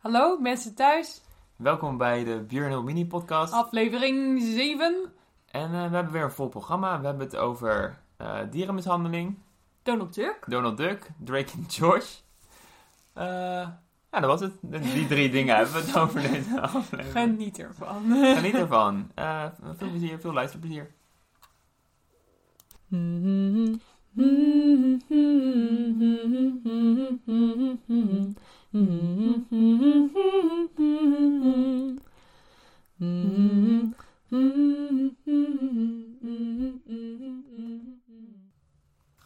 Hallo 0.00 0.38
mensen 0.38 0.74
thuis, 0.74 1.20
Welkom 1.56 1.96
bij 1.96 2.24
de 2.24 2.44
Bureau 2.48 2.84
Mini 2.84 3.06
podcast. 3.06 3.52
aflevering 3.52 4.42
7. 4.42 5.12
En 5.50 5.64
eh, 5.64 5.70
we 5.70 5.76
hebben 5.94 6.12
weer 6.12 6.22
een 6.22 6.30
vol 6.30 6.48
programma. 6.48 7.00
We 7.00 7.06
hebben 7.06 7.26
het 7.26 7.36
over 7.36 7.98
eh, 8.16 8.38
dierenmishandeling, 8.50 9.38
Donald 9.82 10.14
Duck. 10.14 10.38
Donald 10.46 10.76
Duck, 10.76 11.10
Drake 11.24 11.52
en 11.52 11.64
Josh. 11.68 12.16
Eh, 13.12 13.24
ja, 14.10 14.10
dat 14.10 14.24
was 14.24 14.40
het. 14.40 14.52
Die 14.60 15.06
drie 15.06 15.30
dingen 15.30 15.56
hebben 15.56 15.74
we 15.74 15.80
het 15.80 15.96
over 16.04 16.20
deze 16.20 16.60
aflevering. 16.60 17.12
Geniet 17.12 17.58
ervan. 17.58 18.02
Geniet 18.36 18.54
ervan. 18.54 19.10
Veel 19.76 19.88
plezier, 19.88 20.20
veel 20.20 20.32
luisterplezier. 20.32 20.90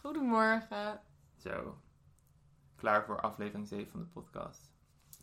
Goedemorgen. 0.01 0.99
Zo. 1.37 1.77
Klaar 2.75 3.05
voor 3.05 3.21
aflevering 3.21 3.67
7 3.67 3.91
van 3.91 3.99
de 3.99 4.05
podcast. 4.05 4.73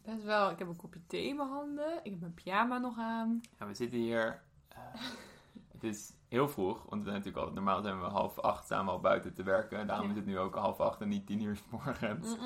Best 0.02 0.22
wel, 0.24 0.50
ik 0.50 0.58
heb 0.58 0.68
een 0.68 0.76
kopje 0.76 1.00
thee 1.06 1.28
in 1.28 1.36
mijn 1.36 1.48
handen. 1.48 2.00
Ik 2.02 2.10
heb 2.10 2.20
mijn 2.20 2.34
pyjama 2.34 2.78
nog 2.78 2.98
aan. 2.98 3.40
Ja, 3.58 3.66
we 3.66 3.74
zitten 3.74 3.98
hier. 3.98 4.42
eh, 4.68 4.78
het 5.72 5.84
is 5.84 6.12
heel 6.28 6.48
vroeg, 6.48 6.76
want 6.88 7.02
we 7.02 7.10
zijn 7.10 7.22
natuurlijk 7.22 7.36
altijd, 7.36 7.54
normaal 7.54 7.82
zijn 7.82 8.00
we 8.00 8.06
half 8.06 8.38
acht 8.38 8.66
samen 8.66 8.92
al 8.92 9.00
buiten 9.00 9.34
te 9.34 9.42
werken. 9.42 9.86
Daarom 9.86 10.06
Ja. 10.06 10.10
is 10.12 10.18
het 10.18 10.26
nu 10.26 10.38
ook 10.38 10.54
half 10.54 10.80
acht 10.80 11.00
en 11.00 11.08
niet 11.08 11.26
tien 11.26 11.42
uur 11.42 11.56
's 11.56 11.62
morgens. 11.70 12.36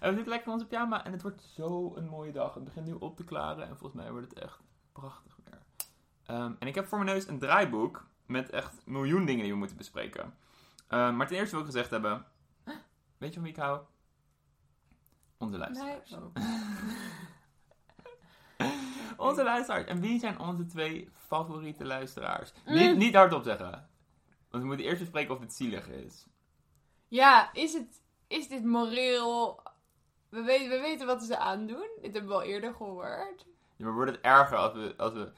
En 0.00 0.08
we 0.08 0.14
zitten 0.14 0.28
lekker 0.28 0.46
in 0.46 0.52
onze 0.52 0.66
pyjama 0.66 1.04
en 1.04 1.12
het 1.12 1.22
wordt 1.22 1.42
zo 1.42 1.92
een 1.96 2.08
mooie 2.08 2.32
dag. 2.32 2.54
Het 2.54 2.64
begint 2.64 2.86
nu 2.86 2.92
op 2.92 3.16
te 3.16 3.24
klaren 3.24 3.62
en 3.68 3.76
volgens 3.78 4.02
mij 4.02 4.10
wordt 4.12 4.28
het 4.30 4.38
echt 4.38 4.58
prachtig 4.92 5.36
weer. 5.44 5.62
Ehm, 6.26 6.52
en 6.58 6.66
ik 6.68 6.74
heb 6.74 6.86
voor 6.86 6.98
mijn 6.98 7.10
neus 7.10 7.26
een 7.28 7.38
draaiboek 7.38 8.06
met 8.26 8.50
echt 8.50 8.86
miljoen 8.86 9.24
dingen 9.24 9.42
die 9.42 9.52
we 9.52 9.58
moeten 9.58 9.76
bespreken. 9.76 10.34
Ehm, 10.88 11.16
maar 11.16 11.26
ten 11.26 11.36
eerste 11.36 11.50
wil 11.56 11.64
ik 11.64 11.70
gezegd 11.70 11.90
hebben, 11.90 12.26
weet 13.18 13.28
je 13.28 13.34
van 13.34 13.42
wie 13.42 13.52
ik 13.52 13.58
hou? 13.58 13.80
Onze 15.38 15.58
Nee. 15.58 15.60
luisteraars. 15.60 16.12
Oh. 18.56 19.26
Onze 19.28 19.42
luisteraars. 19.42 19.84
En 19.84 20.00
wie 20.00 20.18
zijn 20.18 20.38
onze 20.38 20.66
twee 20.66 21.08
favoriete 21.14 21.84
luisteraars? 21.84 22.52
Mm. 22.66 22.74
Niet, 22.74 22.96
niet 22.96 23.14
hardop 23.14 23.42
zeggen. 23.42 23.70
Want 24.50 24.62
we 24.62 24.68
moeten 24.68 24.86
eerst 24.86 25.00
bespreken 25.00 25.34
of 25.34 25.40
het 25.40 25.52
zielig 25.54 25.88
is. 25.88 26.26
Ja, 27.08 27.52
is, 27.52 27.72
het, 27.72 28.02
is 28.26 28.48
dit 28.48 28.64
moreel... 28.64 29.60
We 30.28 30.42
weten, 30.42 30.68
we 30.70 30.80
weten 30.80 31.06
wat 31.06 31.22
ze 31.22 31.38
aandoen. 31.38 31.88
Dit 32.02 32.12
hebben 32.12 32.30
we 32.30 32.36
al 32.36 32.42
eerder 32.42 32.74
gehoord. 32.74 33.46
Ja, 33.76 33.84
maar 33.84 33.94
wordt 33.94 34.10
het 34.10 34.20
erger 34.20 34.56
als 34.56 34.72
we, 34.72 34.94
als 34.96 35.12
we... 35.12 35.32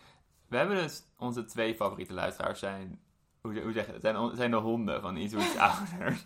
We 0.48 0.56
hebben 0.56 0.76
dus 0.76 1.02
onze 1.18 1.44
twee 1.44 1.74
favoriete 1.74 2.12
luisteraars 2.12 2.58
zijn... 2.58 3.00
Hoe, 3.40 3.60
hoe 3.60 3.72
zeg 3.72 3.86
je 3.86 3.92
dat? 3.92 4.00
Zijn, 4.00 4.36
zijn 4.36 4.50
de 4.50 4.56
honden 4.56 5.00
van 5.00 5.16
iets 5.16 5.34
iets 5.34 5.56
ouders. 5.68 6.24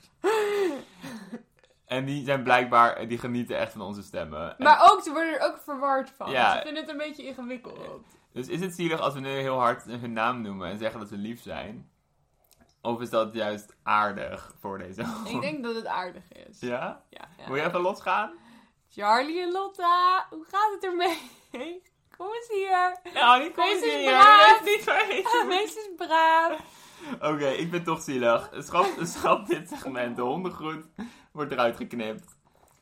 En 1.84 2.04
die 2.04 2.24
zijn 2.24 2.42
blijkbaar... 2.42 3.08
Die 3.08 3.18
genieten 3.18 3.58
echt 3.58 3.72
van 3.72 3.80
onze 3.80 4.02
stemmen. 4.02 4.58
En- 4.58 4.64
Maar 4.64 4.90
ook, 4.92 5.02
ze 5.02 5.10
worden 5.12 5.40
er 5.40 5.46
ook 5.46 5.58
verward 5.58 6.10
van. 6.10 6.30
Ja. 6.30 6.56
Ze 6.56 6.62
vinden 6.62 6.82
het 6.82 6.90
een 6.92 6.98
beetje 6.98 7.26
ingewikkeld. 7.26 8.04
Dus 8.32 8.48
is 8.48 8.60
het 8.60 8.74
zielig 8.74 9.00
als 9.00 9.14
we 9.14 9.20
nu 9.20 9.28
heel 9.28 9.58
hard 9.58 9.84
hun 9.84 10.12
naam 10.12 10.40
noemen 10.42 10.68
en 10.68 10.78
zeggen 10.78 11.00
dat 11.00 11.08
ze 11.08 11.16
lief 11.16 11.42
zijn? 11.42 11.90
Of 12.82 13.00
is 13.00 13.10
dat 13.10 13.34
juist 13.34 13.76
aardig 13.82 14.54
voor 14.60 14.78
deze 14.78 15.04
hond? 15.06 15.28
Ik 15.30 15.40
denk 15.40 15.62
dat 15.62 15.74
het 15.74 15.86
aardig 15.86 16.32
is. 16.32 16.60
Ja? 16.60 17.02
Ja, 17.10 17.28
ja. 17.38 17.46
Wil 17.46 17.56
je 17.56 17.62
even 17.62 17.80
losgaan? 17.80 18.32
Charlie 18.96 19.40
en 19.40 19.52
Lotta, 19.52 20.26
hoe 20.30 20.44
gaat 20.50 20.72
het 20.72 20.84
ermee? 20.84 21.18
Kom 22.16 22.26
eens 22.26 22.48
hier. 22.48 22.98
Ja, 23.14 23.36
niet 23.36 23.56
Wees 23.56 23.82
eens 23.82 23.94
hier. 23.94 24.10
braaf. 24.10 24.60
Wees 24.62 24.74
niet 24.74 24.84
vergeten. 24.84 25.48
Wees 25.48 25.76
eens 25.76 25.88
braaf. 25.96 26.60
Oké, 27.20 27.48
ik 27.48 27.70
ben 27.70 27.84
toch 27.84 28.02
zielig. 28.02 28.50
Schat, 28.58 28.86
schat 29.16 29.46
dit 29.46 29.68
segment. 29.68 30.16
De 30.16 30.22
hondengroet 30.22 30.84
wordt 31.32 31.52
eruit 31.52 31.76
geknipt. 31.76 32.36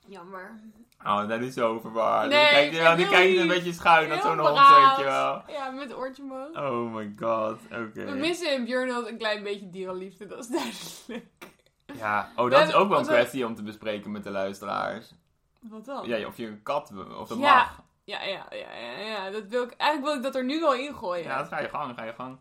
Jammer. 0.06 0.60
Oh, 1.04 1.28
dat 1.28 1.40
is 1.40 1.54
zo 1.54 1.80
verwaard. 1.80 2.28
Nee, 2.28 2.66
ik 2.66 2.72
ja, 2.72 2.94
die 2.94 3.08
kijkt 3.08 3.38
een 3.38 3.48
beetje 3.48 3.72
schuin 3.72 4.08
naar 4.08 4.20
zo'n 4.20 4.38
hond, 4.38 4.58
weet 4.58 4.96
je 4.96 5.04
wel. 5.04 5.42
Ja, 5.46 5.70
met 5.70 5.94
oortje 5.94 6.22
omhoog. 6.22 6.56
Oh 6.56 6.94
my 6.94 7.12
god, 7.18 7.58
oké. 7.64 8.04
We 8.04 8.14
missen 8.14 8.52
in 8.52 8.86
een 9.06 9.18
klein 9.18 9.42
beetje 9.42 9.70
dierenliefde, 9.70 10.26
dat 10.26 10.38
is 10.38 10.46
duidelijk. 10.46 11.52
Ja, 11.94 12.32
oh, 12.36 12.50
dat 12.50 12.68
is 12.68 12.74
ook 12.74 12.88
wel 12.88 12.98
een 12.98 13.06
kwestie 13.06 13.46
om 13.46 13.54
te 13.54 13.62
bespreken 13.62 14.10
met 14.10 14.24
de 14.24 14.30
luisteraars. 14.30 15.14
Wat 15.62 15.84
dan? 15.84 16.06
Ja, 16.06 16.26
of 16.26 16.36
je 16.36 16.46
een 16.46 16.62
kat, 16.62 16.92
of 17.18 17.28
dat 17.28 17.38
Ja. 17.38 17.54
mag. 17.54 17.82
ja, 18.04 18.22
ja, 18.22 18.46
ja, 18.50 18.74
ja, 18.74 18.98
ja. 18.98 19.30
Dat 19.30 19.46
wil 19.46 19.62
ik, 19.62 19.72
eigenlijk 19.72 20.10
wil 20.12 20.16
ik 20.16 20.22
dat 20.32 20.34
er 20.34 20.44
nu 20.44 20.64
al 20.64 20.74
ingooien. 20.74 21.24
Ja, 21.24 21.38
dat 21.38 21.48
ga 21.48 21.60
je 21.60 21.68
gang, 21.68 21.94
ga 21.94 22.04
je 22.04 22.12
gang. 22.14 22.38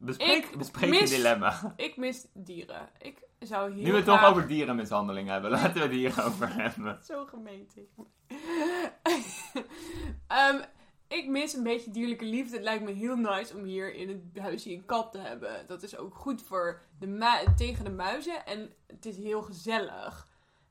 Bespreek, 0.00 0.44
Ik 0.44 0.58
bespreek 0.58 0.90
mis- 0.90 1.10
je 1.10 1.16
dilemma. 1.16 1.72
Ik 1.76 1.96
mis 1.96 2.26
dieren. 2.34 2.88
Ik 2.98 3.22
zou 3.40 3.72
heel 3.72 3.82
Nu 3.82 3.90
we 3.90 3.96
het 3.96 4.04
graag... 4.06 4.20
toch 4.20 4.28
over 4.30 4.46
dierenmishandeling 4.46 5.28
hebben, 5.28 5.50
laten 5.50 5.74
we 5.74 5.80
het 5.80 5.90
hierover 5.90 6.52
hebben. 6.62 6.98
Zo 7.04 7.26
gemeen. 7.26 7.68
Ehm, 10.26 10.60
ik 11.08 11.28
mis 11.28 11.52
een 11.54 11.62
beetje 11.62 11.90
dierlijke 11.90 12.24
liefde. 12.24 12.54
Het 12.56 12.64
lijkt 12.64 12.84
me 12.84 12.92
heel 12.92 13.16
nice 13.16 13.56
om 13.56 13.64
hier 13.64 13.94
in 13.94 14.08
het 14.08 14.42
huisje 14.44 14.72
een 14.72 14.86
kat 14.86 15.12
te 15.12 15.18
hebben. 15.18 15.66
Dat 15.66 15.82
is 15.82 15.96
ook 15.96 16.14
goed 16.14 16.42
voor 16.42 16.80
de 16.98 17.46
tegen 17.56 17.84
de 17.84 17.90
muizen. 17.90 18.46
En 18.46 18.72
het 18.86 19.06
is 19.06 19.16
heel 19.16 19.42
gezellig. 19.42 20.27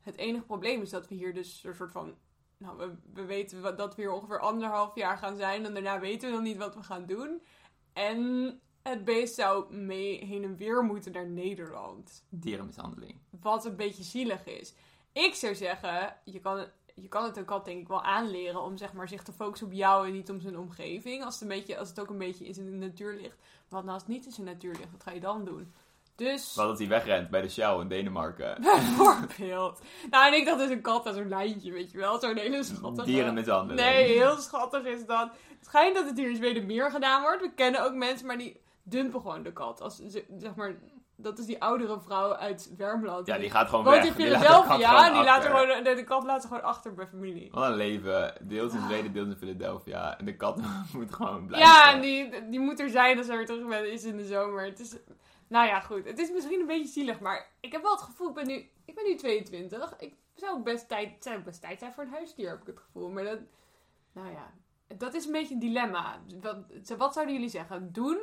Het 0.08 0.18
enige 0.18 0.46
probleem 0.46 0.82
is 0.82 0.90
dat 0.90 1.08
we 1.08 1.16
hier 1.16 1.34
dus 1.34 1.64
een 1.64 1.76
soort 1.76 1.92
van... 1.92 2.16
Nou, 2.58 2.78
we, 2.78 2.96
we 3.14 3.26
weten 3.26 3.62
wat- 3.62 3.78
dat 3.78 3.96
we 3.96 4.02
hier 4.02 4.12
ongeveer 4.12 4.40
anderhalf 4.40 4.96
jaar 4.96 5.18
gaan 5.18 5.36
zijn. 5.36 5.66
En 5.66 5.74
daarna 5.74 6.00
weten 6.00 6.30
we 6.30 6.36
nog 6.36 6.44
niet 6.44 6.58
wat 6.58 6.76
we 6.76 6.84
gaan 6.84 7.06
doen. 7.06 7.42
En 7.94 8.60
het 8.82 9.04
beest 9.06 9.36
zou 9.36 9.76
mee 9.76 10.26
heen 10.26 10.44
en 10.44 10.58
weer 10.58 10.84
moeten 10.84 11.12
naar 11.12 11.28
Nederland. 11.28 12.26
Dierenmishandeling. 12.30 13.20
Wat 13.42 13.66
een 13.66 13.76
beetje 13.76 14.04
zielig 14.04 14.46
is. 14.46 14.74
Ik 15.12 15.34
zou 15.34 15.56
zeggen, 15.56 16.16
je 16.24 16.40
kan, 16.40 16.66
je 16.96 17.08
kan 17.08 17.24
het 17.24 17.38
een 17.38 17.46
kat 17.46 17.66
denk 17.66 17.82
ik 17.82 17.88
wel 17.88 18.04
aanleren 18.04 18.62
om 18.62 18.78
zeg 18.78 18.94
maar, 18.94 19.08
zich 19.08 19.24
te 19.24 19.34
focussen 19.34 19.68
op 19.68 19.74
jou 19.74 20.08
en 20.08 20.14
niet 20.14 20.30
om 20.30 20.42
zijn 20.42 20.58
omgeving. 20.58 21.24
Als 21.24 21.34
het, 21.34 21.44
een 21.44 21.58
beetje, 21.58 21.78
als 21.78 21.90
het 21.90 22.00
ook 22.00 22.10
een 22.10 22.18
beetje 22.18 22.46
in 22.46 22.54
zijn 22.54 22.78
natuur 22.78 23.14
ligt. 23.14 23.38
Maar 23.40 23.66
wat 23.70 23.84
nou 23.84 23.94
als 23.94 24.02
het 24.04 24.12
niet 24.12 24.26
in 24.26 24.32
zijn 24.32 24.48
natuur 24.48 24.76
ligt, 24.76 24.92
wat 24.92 25.04
ga 25.04 25.12
je 25.12 25.20
dan 25.20 25.46
doen? 25.46 25.74
Dus, 26.18 26.56
Wat 26.56 26.66
als 26.68 26.80
hij 26.80 26.88
wegrent 26.88 27.30
bij 27.30 27.42
de 27.42 27.50
Shell 27.50 27.80
in 27.80 27.88
Denemarken. 27.88 28.62
bijvoorbeeld. 28.62 29.82
Nou, 30.10 30.28
en 30.28 30.40
ik 30.40 30.46
dacht 30.46 30.60
dus 30.60 30.70
een 30.70 30.82
kat 30.82 31.06
als 31.06 31.16
een 31.16 31.30
lijntje, 31.30 31.72
weet 31.72 31.92
je 31.92 31.98
wel. 31.98 32.20
Zo'n 32.20 32.38
hele 32.38 32.64
schattige... 32.64 33.06
Dierenmishandeling. 33.06 33.80
Nee, 33.90 34.04
heel 34.18 34.36
schattig 34.38 34.84
is 34.84 35.06
dat. 35.06 35.30
Het 35.58 35.66
schijnt 35.66 35.96
dat 35.96 36.06
het 36.06 36.18
hier 36.18 36.30
in 36.30 36.36
Zweden 36.36 36.66
meer 36.66 36.92
gedaan 36.92 37.22
wordt. 37.22 37.42
We 37.42 37.52
kennen 37.56 37.84
ook 37.86 37.94
mensen, 37.94 38.28
maar 38.28 38.38
die 38.38 38.62
dumpen 38.84 39.22
gewoon 39.22 39.44
de 39.44 39.54
kat. 39.54 39.82
Als, 39.82 39.96
ze- 39.96 40.26
zeg 40.38 40.56
maar, 40.56 40.76
dat 41.16 41.40
is 41.40 41.46
die 41.46 41.62
oudere 41.62 42.00
vrouw 42.02 42.36
uit 42.36 42.74
Wermland. 42.78 43.28
Ja, 43.28 43.38
die 43.38 43.50
gaat 43.50 43.70
gewoon 43.70 43.84
Woont 43.84 43.96
weg. 43.98 44.06
in 44.08 44.16
Die 44.16 44.30
laat 44.30 44.42
de 44.42 44.48
kat 44.48 44.64
Philadelphia. 44.64 44.98
gewoon 45.04 45.14
Die 45.14 45.24
laat 45.24 45.46
gewoon, 45.46 45.84
de, 45.84 45.96
de 45.96 46.04
kat 46.04 46.24
laat 46.24 46.42
ze 46.42 46.48
gewoon 46.48 46.64
achter 46.64 46.94
bij 46.94 47.08
familie. 47.08 47.50
Wat 47.52 47.64
een 47.66 47.76
leven. 47.76 48.34
Deels 48.42 48.74
in 48.74 48.82
Zweden, 48.82 49.14
deels 49.14 49.28
in 49.28 49.36
Philadelphia. 49.38 50.18
En 50.20 50.26
de 50.26 50.36
kat 50.36 50.62
moet 50.94 51.14
gewoon 51.14 51.46
blijven. 51.46 51.70
Ja, 51.70 51.94
en 51.94 52.02
die, 52.02 52.50
die 52.50 52.60
moet 52.60 52.80
er 52.80 52.90
zijn 52.90 53.18
als 53.18 53.28
er 53.28 53.38
weer 53.38 53.46
terug 53.46 53.68
bent, 53.68 53.86
is 53.86 54.04
in 54.04 54.18
de 54.18 54.26
zomer. 54.26 54.66
Het 54.66 54.80
is, 54.80 54.96
nou 55.48 55.68
ja, 55.68 55.80
goed. 55.80 56.06
Het 56.06 56.20
is 56.20 56.32
misschien 56.32 56.60
een 56.60 56.68
beetje 56.68 56.88
zielig, 56.88 57.20
maar 57.20 57.52
ik 57.60 57.72
heb 57.72 57.82
wel 57.82 57.92
het 57.92 58.02
gevoel, 58.02 58.28
ik 58.30 58.34
ben 58.34 58.48
nu, 58.48 58.70
ik 58.86 58.96
ben 58.96 59.04
nu 59.04 59.16
22. 59.16 59.96
Ik 60.00 60.16
zou 60.36 60.64
best 60.64 60.88
tijd, 60.88 61.24
zou 61.24 61.40
best 61.40 61.62
tijd 61.62 61.80
zijn 61.80 61.94
voor 61.94 62.04
een 62.04 62.10
huisdier, 62.10 62.50
heb 62.50 62.62
ik 62.62 62.68
het 62.68 62.80
gevoel. 62.80 63.10
Maar 63.10 63.24
dat, 63.24 63.40
nou 64.12 64.32
ja, 64.32 64.54
dat 64.98 65.14
is 65.14 65.26
een 65.26 65.32
beetje 65.32 65.54
een 65.54 65.60
dilemma. 65.60 66.22
Wat, 66.42 66.58
wat 66.98 67.14
zouden 67.14 67.36
jullie 67.36 67.50
zeggen? 67.50 67.92
Doen? 67.92 68.20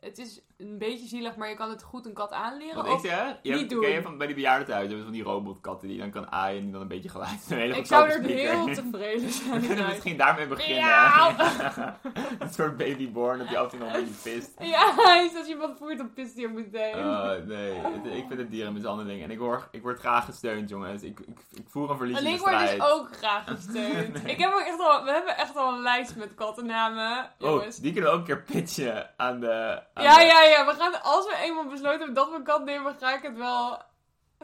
Het 0.00 0.18
is 0.18 0.40
een 0.56 0.78
beetje 0.78 1.06
zielig, 1.06 1.36
maar 1.36 1.48
je 1.48 1.54
kan 1.54 1.70
het 1.70 1.82
goed 1.82 2.06
een 2.06 2.12
kat 2.12 2.32
aanleren. 2.32 2.74
Wat 2.84 3.04
ik 3.04 3.10
zeg, 3.10 3.26
je 3.42 3.50
niet 3.50 3.58
hebt, 3.58 3.70
doen. 3.70 3.80
ken 3.80 3.90
je 3.90 4.02
van 4.02 4.18
bij 4.18 4.26
die 4.26 4.36
bejaardentehuizen 4.36 4.96
hebben 4.96 5.14
van 5.14 5.22
die 5.24 5.32
robotkatten 5.32 5.88
die 5.88 5.96
je 5.96 6.02
dan 6.02 6.10
kan 6.10 6.32
aaien 6.32 6.56
en 6.58 6.62
die 6.62 6.72
dan 6.72 6.80
een 6.80 6.88
beetje 6.88 7.08
geluid 7.08 7.50
een 7.50 7.74
ik 7.76 7.86
zou 7.86 8.08
er 8.08 8.22
heel 8.22 8.64
tevreden 8.66 9.30
zijn. 9.30 9.60
We 9.60 9.66
kunnen 9.66 9.84
uit. 9.84 9.92
misschien 9.92 10.16
daarmee 10.16 10.46
beginnen. 10.46 10.84
Miauw. 10.84 11.34
een 12.38 12.52
soort 12.52 12.76
babyborn 12.76 13.38
dat 13.38 13.48
die 13.48 13.58
af 13.58 13.64
en 13.64 13.70
toe 13.70 13.78
nog 13.86 13.94
een 13.96 14.04
beetje 14.04 14.30
pist. 14.34 14.52
Ja, 14.74 15.20
is 15.20 15.36
als 15.36 15.48
iemand 15.48 15.78
voert, 15.78 15.98
dan 15.98 16.12
pist 16.12 16.34
hij 16.34 16.44
er 16.44 16.50
meteen. 16.50 16.98
Uh, 16.98 17.30
nee, 17.46 17.72
het- 17.72 18.06
ik 18.06 18.24
vind 18.28 18.38
het 18.40 18.50
dierenmishandeling. 18.50 19.22
En 19.22 19.30
ik 19.30 19.38
word, 19.38 19.68
ik 19.70 19.82
word 19.82 19.98
graag 19.98 20.24
gesteund, 20.24 20.68
jongens. 20.68 21.02
Ik, 21.02 21.20
ik, 21.20 21.38
ik 21.52 21.64
voer 21.68 21.90
een 21.90 21.96
verliezende 21.96 22.30
En 22.30 22.36
ik 22.36 22.40
word 22.40 22.54
strijd. 22.54 22.80
dus 22.80 22.90
ook 22.90 23.16
graag 23.16 23.44
gesteund. 23.44 24.12
Nee. 24.22 24.32
ik 24.32 24.38
heb 24.38 24.52
ook 24.52 24.60
echt 24.66 24.80
al, 24.80 25.04
we 25.04 25.10
hebben 25.10 25.36
echt 25.36 25.56
al 25.56 25.72
een 25.72 25.82
lijst 25.82 26.16
met 26.16 26.34
kattennamen. 26.34 27.30
Oh, 27.40 27.62
die 27.80 27.92
kunnen 27.92 28.10
we 28.10 28.16
ook 28.16 28.28
een 28.28 28.34
keer 28.34 28.42
pitchen 28.42 29.10
aan 29.16 29.40
de... 29.40 29.82
aan 29.98 30.04
ja, 30.04 30.20
ja, 30.20 30.42
ja. 30.42 30.66
We 30.66 30.74
gaan, 30.74 31.02
als 31.02 31.26
we 31.26 31.36
eenmaal 31.42 31.66
besloten 31.66 31.96
hebben 31.98 32.14
dat 32.14 32.30
we 32.30 32.36
een 32.36 32.42
kat 32.42 32.64
nemen, 32.64 32.94
ga 32.98 33.14
ik 33.16 33.22
het 33.22 33.36
wel... 33.36 33.86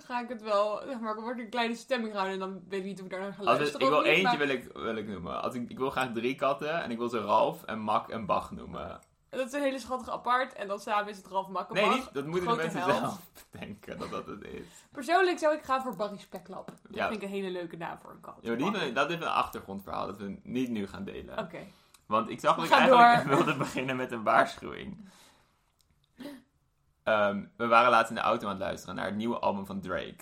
Ga 0.06 0.20
ik 0.20 0.28
het 0.28 0.42
wel, 0.42 0.80
zeg 0.86 1.00
maar, 1.00 1.20
word 1.20 1.38
ik 1.38 1.44
een 1.44 1.50
kleine 1.50 1.74
stemming 1.74 2.12
houden 2.12 2.32
en 2.32 2.38
dan 2.38 2.60
weet 2.68 2.80
ik 2.80 2.86
niet 2.86 2.98
of 2.98 3.04
ik 3.04 3.10
daar 3.10 3.20
naar 3.20 3.32
ga 3.32 3.42
luisteren 3.42 3.80
ik 3.80 3.88
wil 3.88 3.98
niet, 3.98 4.06
eentje 4.08 4.22
maar- 4.22 4.38
wil 4.38 4.48
ik, 4.48 4.70
wil 4.74 4.96
ik 4.96 5.08
noemen. 5.08 5.42
Als 5.42 5.54
ik, 5.54 5.70
ik 5.70 5.78
wil 5.78 5.90
graag 5.90 6.12
drie 6.12 6.34
katten 6.34 6.82
en 6.82 6.90
ik 6.90 6.98
wil 6.98 7.08
ze 7.08 7.20
Ralf 7.20 7.62
en 7.64 7.78
Mak 7.78 8.08
en 8.08 8.26
Bach 8.26 8.50
noemen. 8.50 9.00
Dat 9.30 9.46
is 9.46 9.52
een 9.52 9.60
hele 9.62 9.78
schattige 9.78 10.10
apart. 10.12 10.52
En 10.52 10.68
dan 10.68 10.78
samen 10.80 11.08
is 11.08 11.16
het 11.16 11.26
Ralf 11.26 11.48
Makkenbach. 11.48 11.88
Nee, 11.88 11.94
niet, 11.98 12.08
dat 12.12 12.26
moeten 12.26 12.48
de 12.50 12.56
mensen 12.56 12.82
zelf 12.82 13.18
bedenken 13.50 13.98
dat 13.98 14.10
dat 14.10 14.26
het 14.26 14.42
is. 14.44 14.66
Persoonlijk 14.92 15.38
zou 15.38 15.54
ik 15.54 15.62
gaan 15.62 15.82
voor 15.82 15.96
Barry 15.96 16.18
Speklap. 16.18 16.66
Dat 16.66 16.76
Ja. 16.90 17.08
vind 17.08 17.22
ik 17.22 17.28
een 17.28 17.34
hele 17.34 17.50
leuke 17.50 17.76
naam 17.76 17.98
voor 18.02 18.10
een 18.10 18.20
kat. 18.20 18.38
Ja, 18.40 18.48
maar 18.56 18.80
die, 18.80 18.92
dat 18.92 19.10
is 19.10 19.16
een 19.16 19.22
achtergrondverhaal 19.24 20.06
dat 20.06 20.16
we 20.18 20.38
niet 20.42 20.68
nu 20.70 20.86
gaan 20.86 21.04
delen. 21.04 21.38
Oké. 21.38 21.58
Want 22.06 22.30
ik 22.30 22.40
zag 22.40 22.56
dat 22.56 22.64
ik 22.64 22.70
eigenlijk 22.70 23.24
door. 23.28 23.36
wilde 23.36 23.56
beginnen 23.56 23.96
met 23.96 24.12
een 24.12 24.22
waarschuwing. 24.22 25.08
Ehm, 27.04 27.42
we 27.56 27.66
waren 27.66 27.90
laatst 27.90 28.08
in 28.10 28.14
de 28.16 28.22
auto 28.22 28.44
aan 28.46 28.52
het 28.52 28.62
luisteren 28.62 28.94
naar 28.94 29.06
het 29.06 29.16
nieuwe 29.16 29.38
album 29.38 29.66
van 29.66 29.80
Drake. 29.80 30.14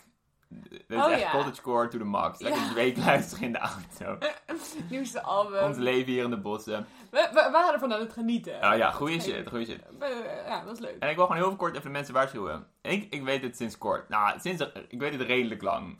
Dit 0.49 0.83
is 0.89 0.97
Oh, 0.97 1.13
echt 1.13 1.21
ja. 1.21 1.31
cottagecore 1.31 1.89
to 1.89 1.99
the 1.99 2.05
max. 2.05 2.41
Lekker 2.41 2.61
Ja. 2.63 2.73
Drake 2.73 3.01
luisteren 3.07 3.45
in 3.45 3.53
de 3.53 3.59
auto. 3.59 4.19
Nieuwste 4.91 5.23
album. 5.23 5.63
Ons 5.65 5.77
leven 5.77 6.13
hier 6.13 6.25
in 6.25 6.31
de 6.31 6.41
bossen. 6.41 6.87
We, 7.11 7.29
we 7.33 7.49
waren 7.53 7.73
ervan 7.73 7.93
aan 7.93 8.01
het 8.01 8.13
genieten. 8.13 8.55
Oh 8.55 8.77
ja, 8.77 8.91
goede 8.91 9.17
Dat 9.17 9.23
shit, 9.25 9.49
goede 9.49 9.65
shit. 9.65 9.85
Ja, 10.47 10.59
dat 10.59 10.69
was 10.69 10.79
leuk. 10.79 10.97
En 10.99 11.09
ik 11.11 11.17
wil 11.17 11.27
gewoon 11.27 11.43
heel 11.43 11.57
kort 11.57 11.73
even 11.73 11.85
de 11.85 11.91
mensen 11.91 12.15
waarschuwen. 12.15 12.67
Ik, 12.83 13.07
ik 13.13 13.23
weet 13.23 13.43
het 13.43 13.57
sinds 13.57 13.79
kort. 13.79 14.09
Nou, 14.09 14.41
sinds, 14.41 14.67
ik 14.89 15.01
weet 15.01 15.13
het 15.13 15.21
redelijk 15.23 15.63
lang. 15.63 15.99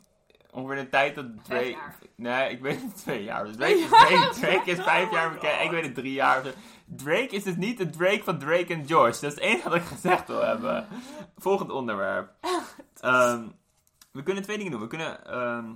Ongeveer 0.53 0.83
de 0.83 0.89
tijd 0.89 1.15
dat 1.15 1.25
jaar. 1.47 1.97
Nee, 2.15 2.51
ik 2.51 2.61
weet 2.61 2.81
het 2.81 2.95
twee 2.97 3.23
jaar. 3.23 3.43
Dus 3.45 3.55
Drake, 3.55 3.85
Drake, 3.89 4.29
Drake 4.39 4.71
is 4.71 4.79
vijf 4.79 5.11
jaar 5.11 5.31
bekend. 5.31 5.61
Ik 5.61 5.69
weet 5.69 5.85
het 5.85 5.95
drie 5.95 6.13
jaar. 6.13 6.43
Drake 6.85 7.35
is 7.35 7.43
dus 7.43 7.55
niet 7.55 7.77
de 7.77 7.89
Drake 7.89 8.23
van 8.23 8.39
Drake 8.39 8.73
en 8.73 8.85
Josh. 8.85 9.19
Dat 9.19 9.31
is 9.31 9.35
het 9.35 9.39
enige 9.39 9.69
wat 9.69 9.77
ik 9.77 9.83
gezegd 9.83 10.27
wil 10.27 10.41
hebben. 10.41 10.87
Volgend 11.37 11.71
onderwerp. 11.71 12.31
Ehm, 12.99 13.47
we 14.11 14.23
kunnen 14.23 14.43
twee 14.43 14.57
dingen 14.57 14.71
doen. 14.71 14.81
We 14.81 14.87
kunnen, 14.87 15.25
ehm, 15.25 15.73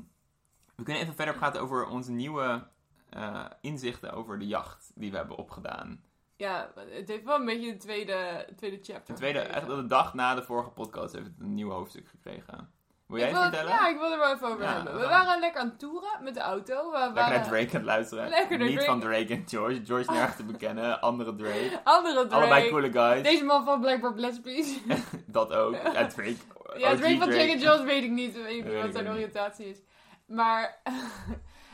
we 0.76 0.84
kunnen 0.84 1.04
even 1.04 1.16
verder 1.16 1.36
praten 1.36 1.62
over 1.62 1.88
onze 1.88 2.12
nieuwe 2.12 2.68
eh, 3.10 3.46
inzichten 3.62 4.12
over 4.14 4.40
de 4.40 4.48
jacht 4.48 4.92
die 4.96 5.12
we 5.12 5.18
hebben 5.18 5.38
opgedaan. 5.38 6.04
Ja, 6.36 6.72
het 6.76 7.08
heeft 7.08 7.24
wel 7.24 7.40
een 7.40 7.46
beetje 7.46 7.72
een 7.72 7.80
tweede, 7.80 8.48
tweede 8.56 8.78
chapter. 8.82 9.04
Ten 9.04 9.16
tweede, 9.16 9.40
gekregen. 9.40 9.62
echt 9.62 9.76
de 9.76 9.88
dag 9.88 10.14
na 10.14 10.36
de 10.36 10.44
vorige 10.44 10.70
podcast 10.70 11.14
heeft 11.14 11.26
het 11.26 11.40
een 11.40 11.54
nieuw 11.54 11.70
hoofdstuk 11.70 12.08
gekregen. 12.08 12.72
Wil 13.07 13.18
jij 13.18 13.27
Ik 13.30 13.33
het 13.33 13.44
wil- 13.44 13.51
vertellen? 13.51 13.81
Ja, 13.81 13.88
ik 13.89 13.98
wil 14.00 14.12
er 14.12 14.18
wel 14.18 14.33
even 14.33 14.48
over 14.48 14.63
Ja, 14.63 14.74
hebben. 14.74 14.94
We 14.94 15.00
dan- 15.00 15.09
waren 15.09 15.39
lekker 15.39 15.62
aan 15.62 15.68
het 15.68 15.80
toeren 15.80 16.09
met 16.24 16.33
de 16.33 16.39
auto. 16.39 16.92
We 16.92 16.98
Lekker 16.98 17.13
waren 17.13 17.39
naar 17.39 17.48
Drake 17.48 17.68
aan 17.69 17.75
het 17.75 17.83
luisteren. 17.83 18.30
Lekker 18.30 18.57
naar 18.57 18.68
Niet 18.68 18.75
Drake. 18.77 18.92
van 18.92 19.00
Drake 19.00 19.33
en 19.33 19.44
George. 19.48 19.81
George 19.86 20.12
nergens 20.12 20.36
te 20.36 20.44
bekennen. 20.44 21.01
Andere 21.01 21.36
Drake. 21.36 21.80
Andere 21.83 22.13
Drake. 22.27 22.36
Allebei 22.36 22.69
coole 22.69 22.92
guys. 22.92 23.24
Deze 23.24 23.44
man 23.44 23.65
van 23.65 23.80
Blackboard 23.81 24.15
Bless 24.15 24.39
Please. 24.42 24.80
Dat 25.25 25.54
ook. 25.54 25.75
Ja, 25.94 26.07
Drake. 26.07 26.36
ja, 26.77 26.92
OG 26.92 26.98
Drake 26.98 27.18
van 27.18 27.30
Drake 27.30 27.51
and 27.51 27.62
Jones 27.62 27.81
weet 27.83 28.04
ik 28.04 28.12
niet. 28.12 28.42
Weet 28.42 28.65
niet 28.65 28.81
wat 28.81 28.94
zijn 28.94 29.09
oriëntatie 29.09 29.65
is. 29.69 29.77
Maar... 30.25 30.81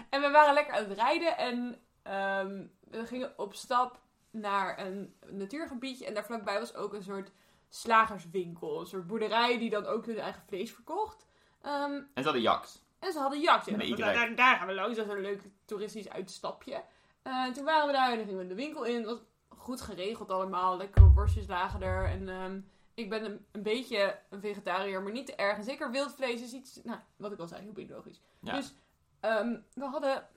en 0.09 0.21
we 0.21 0.29
waren 0.31 0.53
lekker 0.53 0.73
aan 0.73 0.83
het 0.89 0.97
rijden. 0.97 1.37
En 1.37 1.79
ehm, 2.03 2.61
we 2.89 3.05
gingen 3.05 3.33
op 3.37 3.53
stap 3.53 3.99
naar 4.31 4.79
een 4.79 5.15
natuurgebiedje. 5.29 6.05
En 6.05 6.13
daar 6.13 6.25
vlakbij 6.25 6.59
was 6.59 6.75
ook 6.75 6.93
een 6.93 7.03
soort 7.03 7.31
slagerswinkel. 7.75 8.79
Een 8.79 8.85
soort 8.85 9.07
boerderij 9.07 9.57
die 9.57 9.69
dan 9.69 9.85
ook 9.85 10.05
hun 10.05 10.19
eigen 10.19 10.41
vlees 10.47 10.71
verkocht. 10.71 11.25
Ehm, 11.61 11.91
En 11.93 12.07
ze 12.15 12.23
hadden 12.23 12.41
jaks. 12.41 12.81
En 12.99 13.11
ze 13.11 13.19
hadden 13.19 13.39
jacht. 13.39 13.77
Daar, 13.97 14.13
daar, 14.13 14.35
daar 14.35 14.55
gaan 14.55 14.67
we 14.67 14.73
langs. 14.73 14.97
Dat 14.97 15.05
is 15.05 15.11
een 15.11 15.21
leuk 15.21 15.41
toeristisch 15.65 16.09
uitstapje. 16.09 16.83
Eh, 17.21 17.47
toen 17.47 17.63
waren 17.63 17.87
we 17.87 17.93
daar 17.93 18.11
en 18.11 18.17
dan 18.17 18.25
gingen 18.25 18.41
we 18.41 18.47
de 18.47 18.55
winkel 18.55 18.83
in. 18.83 18.95
Het 18.95 19.05
was 19.05 19.19
goed 19.49 19.81
geregeld 19.81 20.31
allemaal. 20.31 20.77
Lekkere 20.77 21.05
borstjes 21.05 21.47
lagen 21.47 21.81
er. 21.81 22.05
En 22.05 22.29
ehm, 22.29 22.59
ik 22.93 23.09
ben 23.09 23.25
een, 23.25 23.45
een 23.51 23.63
beetje 23.63 24.19
een 24.29 24.39
vegetariër, 24.39 25.01
maar 25.01 25.11
niet 25.11 25.25
te 25.25 25.35
erg. 25.35 25.57
En 25.57 25.63
zeker 25.63 25.91
wildvlees 25.91 26.41
is 26.41 26.53
iets, 26.53 26.79
nou, 26.83 26.99
wat 27.15 27.31
ik 27.31 27.39
al 27.39 27.47
zei, 27.47 27.61
heel 27.61 27.71
biologisch. 27.71 28.21
Ja. 28.39 28.55
Dus 28.55 28.73
ehm, 29.19 29.55
we 29.73 29.85
hadden 29.85 30.27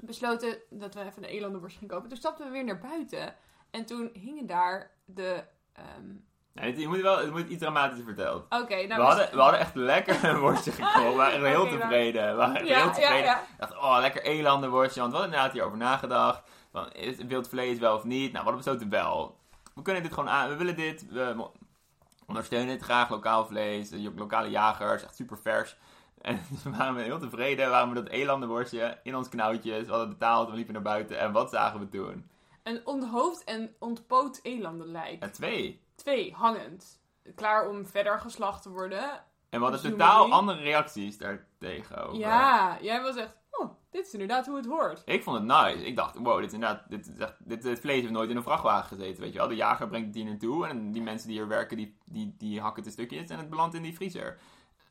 besloten 0.00 0.58
dat 0.70 0.94
we 0.94 1.00
even 1.00 1.22
een 1.22 1.28
elandenborst 1.28 1.76
gingen 1.78 1.94
kopen. 1.94 2.08
Toen 2.08 2.18
stapten 2.18 2.46
we 2.46 2.52
weer 2.52 2.64
naar 2.64 2.78
buiten. 2.78 3.34
En 3.70 3.84
toen 3.84 4.10
hingen 4.12 4.46
daar 4.46 4.90
de... 5.04 5.44
Nee, 6.60 6.70
het, 6.70 6.80
je 6.80 6.88
moet 6.88 7.00
wel, 7.00 7.18
het 7.18 7.30
moet 7.30 7.48
iets 7.48 7.60
dramatischer 7.62 8.04
verteld. 8.04 8.44
Oké, 8.48 8.74
nou... 8.86 9.00
we, 9.00 9.06
hadden, 9.06 9.28
we 9.30 9.40
hadden 9.40 9.60
echt 9.60 9.74
lekker 9.74 10.24
een 10.24 10.38
worstje 10.38 10.72
gekocht. 10.72 11.02
We 11.02 11.14
waren 11.14 11.44
heel 11.54 11.68
tevreden. 11.68 12.30
We 12.30 12.36
waren 12.36 12.56
heel 12.56 12.66
ja, 12.66 12.90
tevreden. 12.90 13.24
ja. 13.24 13.42
Dacht, 13.58 13.76
oh, 13.76 13.96
lekker 14.00 14.22
elandenworstje. 14.22 15.00
Want 15.00 15.12
we 15.12 15.18
hadden 15.18 15.34
inderdaad 15.34 15.56
hierover 15.56 15.78
nagedacht. 15.78 16.42
Van, 16.72 16.92
is 16.92 17.16
wild 17.16 17.48
vlees 17.48 17.78
wel 17.78 17.94
of 17.96 18.04
niet? 18.04 18.32
Nou, 18.32 18.44
we 18.44 18.50
hadden 18.50 18.56
besloten 18.56 18.88
wel. 18.90 19.36
We 19.74 19.82
kunnen 19.82 20.02
dit 20.02 20.12
gewoon 20.12 20.28
aan. 20.28 20.48
We 20.48 20.56
willen 20.56 20.76
dit. 20.76 21.06
We 21.10 21.46
ondersteunen 22.26 22.68
het 22.68 22.82
graag. 22.82 23.08
Lokaal 23.10 23.46
vlees. 23.46 23.90
eh, 23.90 24.06
Lokale 24.16 24.50
jagers. 24.50 25.02
Echt 25.04 25.16
super 25.16 25.38
vers. 25.38 25.76
En 26.20 26.40
dus 26.50 26.62
we 26.62 26.70
waren 26.70 26.96
heel 26.96 27.18
tevreden. 27.18 27.70
Waren 27.70 27.88
we 27.88 27.94
dat 27.94 28.08
elandenworstje 28.08 28.98
in 29.02 29.16
ons 29.16 29.28
knauwtjes. 29.28 29.84
We 29.84 29.90
hadden 29.90 30.08
betaald. 30.08 30.50
We 30.50 30.56
liepen 30.56 30.74
naar 30.74 30.82
buiten. 30.82 31.18
En 31.18 31.32
wat 31.32 31.50
zagen 31.50 31.80
we 31.80 31.88
toen? 31.88 32.30
Een 32.62 32.80
onthoofd 32.86 33.44
en 33.44 33.74
ontpoot 33.78 34.40
elandenlijk. 34.42 35.16
Ja, 35.20 35.28
twee. 35.30 35.86
Twee, 36.08 36.34
hangend. 36.34 37.00
Klaar 37.34 37.68
om 37.68 37.86
verder 37.86 38.20
geslacht 38.20 38.62
te 38.62 38.70
worden. 38.70 39.02
En 39.50 39.58
we 39.58 39.58
hadden 39.58 39.82
Dus 39.82 39.90
totaal 39.90 40.32
andere 40.32 40.60
reacties 40.62 41.18
daartegen. 41.18 42.04
over. 42.04 42.18
Ja, 42.18 42.78
jij 42.80 43.02
was 43.02 43.16
echt, 43.16 43.36
oh, 43.50 43.70
dit 43.90 44.06
is 44.06 44.12
inderdaad 44.12 44.46
hoe 44.46 44.56
het 44.56 44.66
hoort. 44.66 45.02
Ik 45.04 45.22
vond 45.22 45.36
het 45.38 45.46
nice. 45.46 45.86
Ik 45.86 45.96
dacht, 45.96 46.16
wow, 46.18 46.36
dit 46.36 46.46
is 46.46 46.52
inderdaad, 46.52 46.90
dit, 46.90 47.06
is 47.06 47.18
echt, 47.18 47.34
dit, 47.38 47.62
dit 47.62 47.80
vlees 47.80 48.00
heeft 48.00 48.12
nooit 48.12 48.30
in 48.30 48.36
een 48.36 48.42
vrachtwagen 48.42 48.88
gezeten, 48.96 49.22
weet 49.22 49.32
je 49.32 49.38
wel. 49.38 49.48
De 49.48 49.54
jager 49.54 49.88
brengt 49.88 50.06
het 50.06 50.14
hier 50.14 50.24
naartoe 50.24 50.66
en 50.66 50.92
die 50.92 51.02
mensen 51.02 51.28
die 51.28 51.36
hier 51.38 51.48
werken, 51.48 51.76
die, 51.76 51.96
die, 52.04 52.34
die 52.38 52.60
hakken 52.60 52.84
het 52.84 52.86
in 52.86 53.04
stukjes 53.06 53.28
en 53.28 53.38
het 53.38 53.50
belandt 53.50 53.74
in 53.74 53.82
die 53.82 53.94
vriezer. 53.94 54.38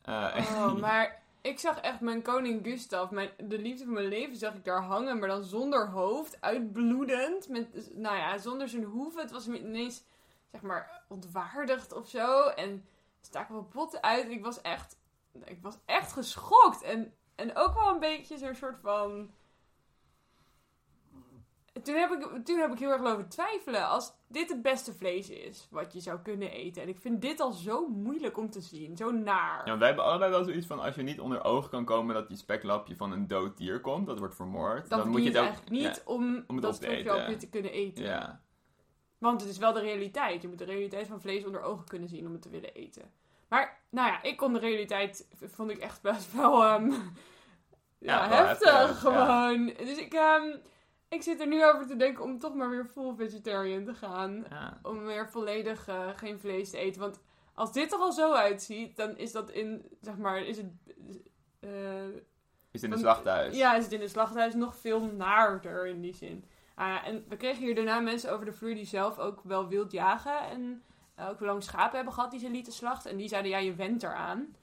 Eh, 0.02 0.36
Oh, 0.54 0.74
maar 0.86 1.22
ik 1.40 1.58
zag 1.58 1.80
echt 1.80 2.00
mijn 2.00 2.22
koning 2.22 2.66
Gustav, 2.66 3.10
mijn, 3.10 3.30
de 3.44 3.58
liefde 3.58 3.84
van 3.84 3.92
mijn 3.92 4.08
leven, 4.08 4.36
zag 4.36 4.54
ik 4.54 4.64
daar 4.64 4.82
hangen, 4.82 5.18
maar 5.18 5.28
dan 5.28 5.44
zonder 5.44 5.88
hoofd, 5.90 6.40
uitbloedend, 6.40 7.48
met, 7.48 7.90
nou 7.94 8.16
ja, 8.16 8.38
zonder 8.38 8.68
zijn 8.68 8.84
hoeven. 8.84 9.20
Het 9.22 9.30
was 9.30 9.48
ineens, 9.48 10.04
zeg 10.50 10.62
maar, 10.62 11.02
ontwaardigd 11.08 11.92
of 11.92 12.08
zo. 12.08 12.42
En 12.42 12.84
staken 13.20 13.54
wel 13.54 13.68
botten 13.72 14.02
uit. 14.02 14.30
Ik 14.30 14.42
was 14.42 14.60
echt, 14.60 14.96
ik 15.44 15.62
was 15.62 15.78
echt 15.84 16.12
geschokt. 16.12 16.82
En, 16.82 17.14
en 17.34 17.56
ook 17.56 17.74
wel 17.74 17.88
een 17.88 18.00
beetje 18.00 18.38
zo'n 18.38 18.54
soort 18.54 18.78
van... 18.82 19.30
Toen 21.82 21.94
heb, 21.94 22.10
ik, 22.10 22.44
toen 22.44 22.58
heb 22.58 22.72
ik 22.72 22.78
heel 22.78 22.90
erg 22.90 23.02
lopen 23.02 23.28
twijfelen. 23.28 23.88
Als 23.88 24.12
dit 24.28 24.48
het 24.48 24.62
beste 24.62 24.94
vlees 24.94 25.30
is 25.30 25.68
wat 25.70 25.92
je 25.92 26.00
zou 26.00 26.18
kunnen 26.20 26.50
eten. 26.50 26.82
En 26.82 26.88
ik 26.88 26.98
vind 26.98 27.20
dit 27.20 27.40
al 27.40 27.52
zo 27.52 27.88
moeilijk 27.88 28.38
om 28.38 28.50
te 28.50 28.60
zien. 28.60 28.96
Zo 28.96 29.10
naar. 29.10 29.66
ja, 29.66 29.78
wij 29.78 29.86
hebben 29.86 30.04
allebei 30.04 30.30
wel 30.30 30.44
zoiets 30.44 30.66
van, 30.66 30.80
als 30.80 30.94
je 30.94 31.02
niet 31.02 31.20
onder 31.20 31.44
ogen 31.44 31.70
kan 31.70 31.84
komen 31.84 32.14
dat 32.14 32.28
die 32.28 32.36
speklapje 32.36 32.96
van 32.96 33.12
een 33.12 33.26
dood 33.26 33.56
dier 33.56 33.80
komt, 33.80 34.06
dat 34.06 34.18
wordt 34.18 34.34
vermoord, 34.34 34.88
dan, 34.88 34.98
dan, 34.98 35.08
moet 35.08 35.24
je 35.24 35.38
het 35.38 35.48
ook... 35.48 35.70
niet 35.70 36.02
om, 36.04 36.44
om 36.46 36.54
het 36.54 36.64
dat 36.64 36.74
op 36.74 36.80
te 36.80 36.88
eten. 36.88 37.38
te 37.38 37.48
kunnen 37.48 37.72
eten. 37.72 38.04
Ja. 38.04 38.40
Want 39.18 39.40
het 39.40 39.50
is 39.50 39.58
wel 39.58 39.72
de 39.72 39.80
realiteit. 39.80 40.42
Je 40.42 40.48
moet 40.48 40.58
de 40.58 40.64
realiteit 40.64 41.06
van 41.06 41.20
vlees 41.20 41.44
onder 41.44 41.62
ogen 41.62 41.84
kunnen 41.86 42.08
zien 42.08 42.26
om 42.26 42.32
het 42.32 42.42
te 42.42 42.48
willen 42.50 42.74
eten. 42.74 43.10
Maar, 43.48 43.78
nou 43.90 44.08
ja, 44.08 44.22
ik 44.22 44.36
kon 44.36 44.52
de 44.52 44.58
realiteit, 44.58 45.28
vond 45.42 45.70
ik 45.70 45.78
echt 45.78 46.02
best 46.02 46.32
wel, 46.32 46.64
ehm, 46.64 46.90
ja, 46.90 46.98
Ja, 47.98 48.28
wel 48.28 48.46
heftig, 48.46 48.70
ja. 48.70 48.86
gewoon. 48.86 49.66
Dus 49.66 49.98
ik, 49.98 50.12
ehm, 50.14 50.56
ik 51.08 51.22
zit 51.22 51.40
er 51.40 51.46
nu 51.46 51.64
over 51.66 51.86
te 51.86 51.96
denken 51.96 52.24
om 52.24 52.38
toch 52.38 52.54
maar 52.54 52.70
weer 52.70 52.84
full 52.86 53.14
vegetarian 53.16 53.84
te 53.84 53.94
gaan. 53.94 54.44
Om 54.82 55.04
weer 55.04 55.28
volledig 55.30 55.88
eh, 55.88 56.08
geen 56.16 56.38
vlees 56.38 56.70
te 56.70 56.78
eten. 56.78 57.00
Want 57.00 57.20
als 57.54 57.72
dit 57.72 57.92
er 57.92 57.98
al 57.98 58.12
zo 58.12 58.32
uitziet, 58.32 58.96
dan 58.96 59.16
is 59.16 59.32
dat 59.32 59.50
in, 59.50 59.86
zeg 60.00 60.16
maar, 60.16 60.42
is 60.42 60.56
het... 60.56 60.66
eh, 61.60 61.70
Is 62.70 62.82
in 62.82 62.92
een 62.92 62.98
slachthuis. 62.98 63.56
ja, 63.56 63.74
is 63.76 63.84
het 63.84 63.92
in 63.92 64.00
het 64.00 64.10
slachthuis 64.10 64.54
nog 64.54 64.76
veel 64.76 65.00
naarder 65.00 65.86
in 65.86 66.00
die 66.00 66.14
zin. 66.14 66.44
Ja, 66.78 67.04
en 67.04 67.24
we 67.28 67.36
kregen 67.36 67.64
hier 67.64 67.74
daarna 67.74 68.00
mensen 68.00 68.32
over 68.32 68.44
de 68.44 68.52
vloer 68.52 68.74
die 68.74 68.84
zelf 68.84 69.18
ook 69.18 69.40
wel 69.42 69.68
wild 69.68 69.92
jagen. 69.92 70.40
En 70.48 70.82
eh, 71.14 71.28
ook 71.28 71.38
wel 71.38 71.48
lang 71.48 71.62
schapen 71.62 71.96
hebben 71.96 72.14
gehad 72.14 72.30
die 72.30 72.40
ze 72.40 72.50
lieten 72.50 72.72
slachten. 72.72 73.10
En 73.10 73.16
die 73.16 73.28
zeiden, 73.28 73.50
ja, 73.50 73.58
je 73.58 73.74
went 73.74 74.02
eraan. 74.02 74.56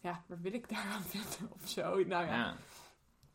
Ja, 0.00 0.22
waar 0.26 0.40
wil 0.40 0.52
ik 0.52 0.68
daaraan 0.68 1.02
wennen 1.12 1.52
of 1.62 1.68
zo? 1.68 1.82
Nou 2.04 2.26
ja, 2.26 2.34
Ja. 2.36 2.54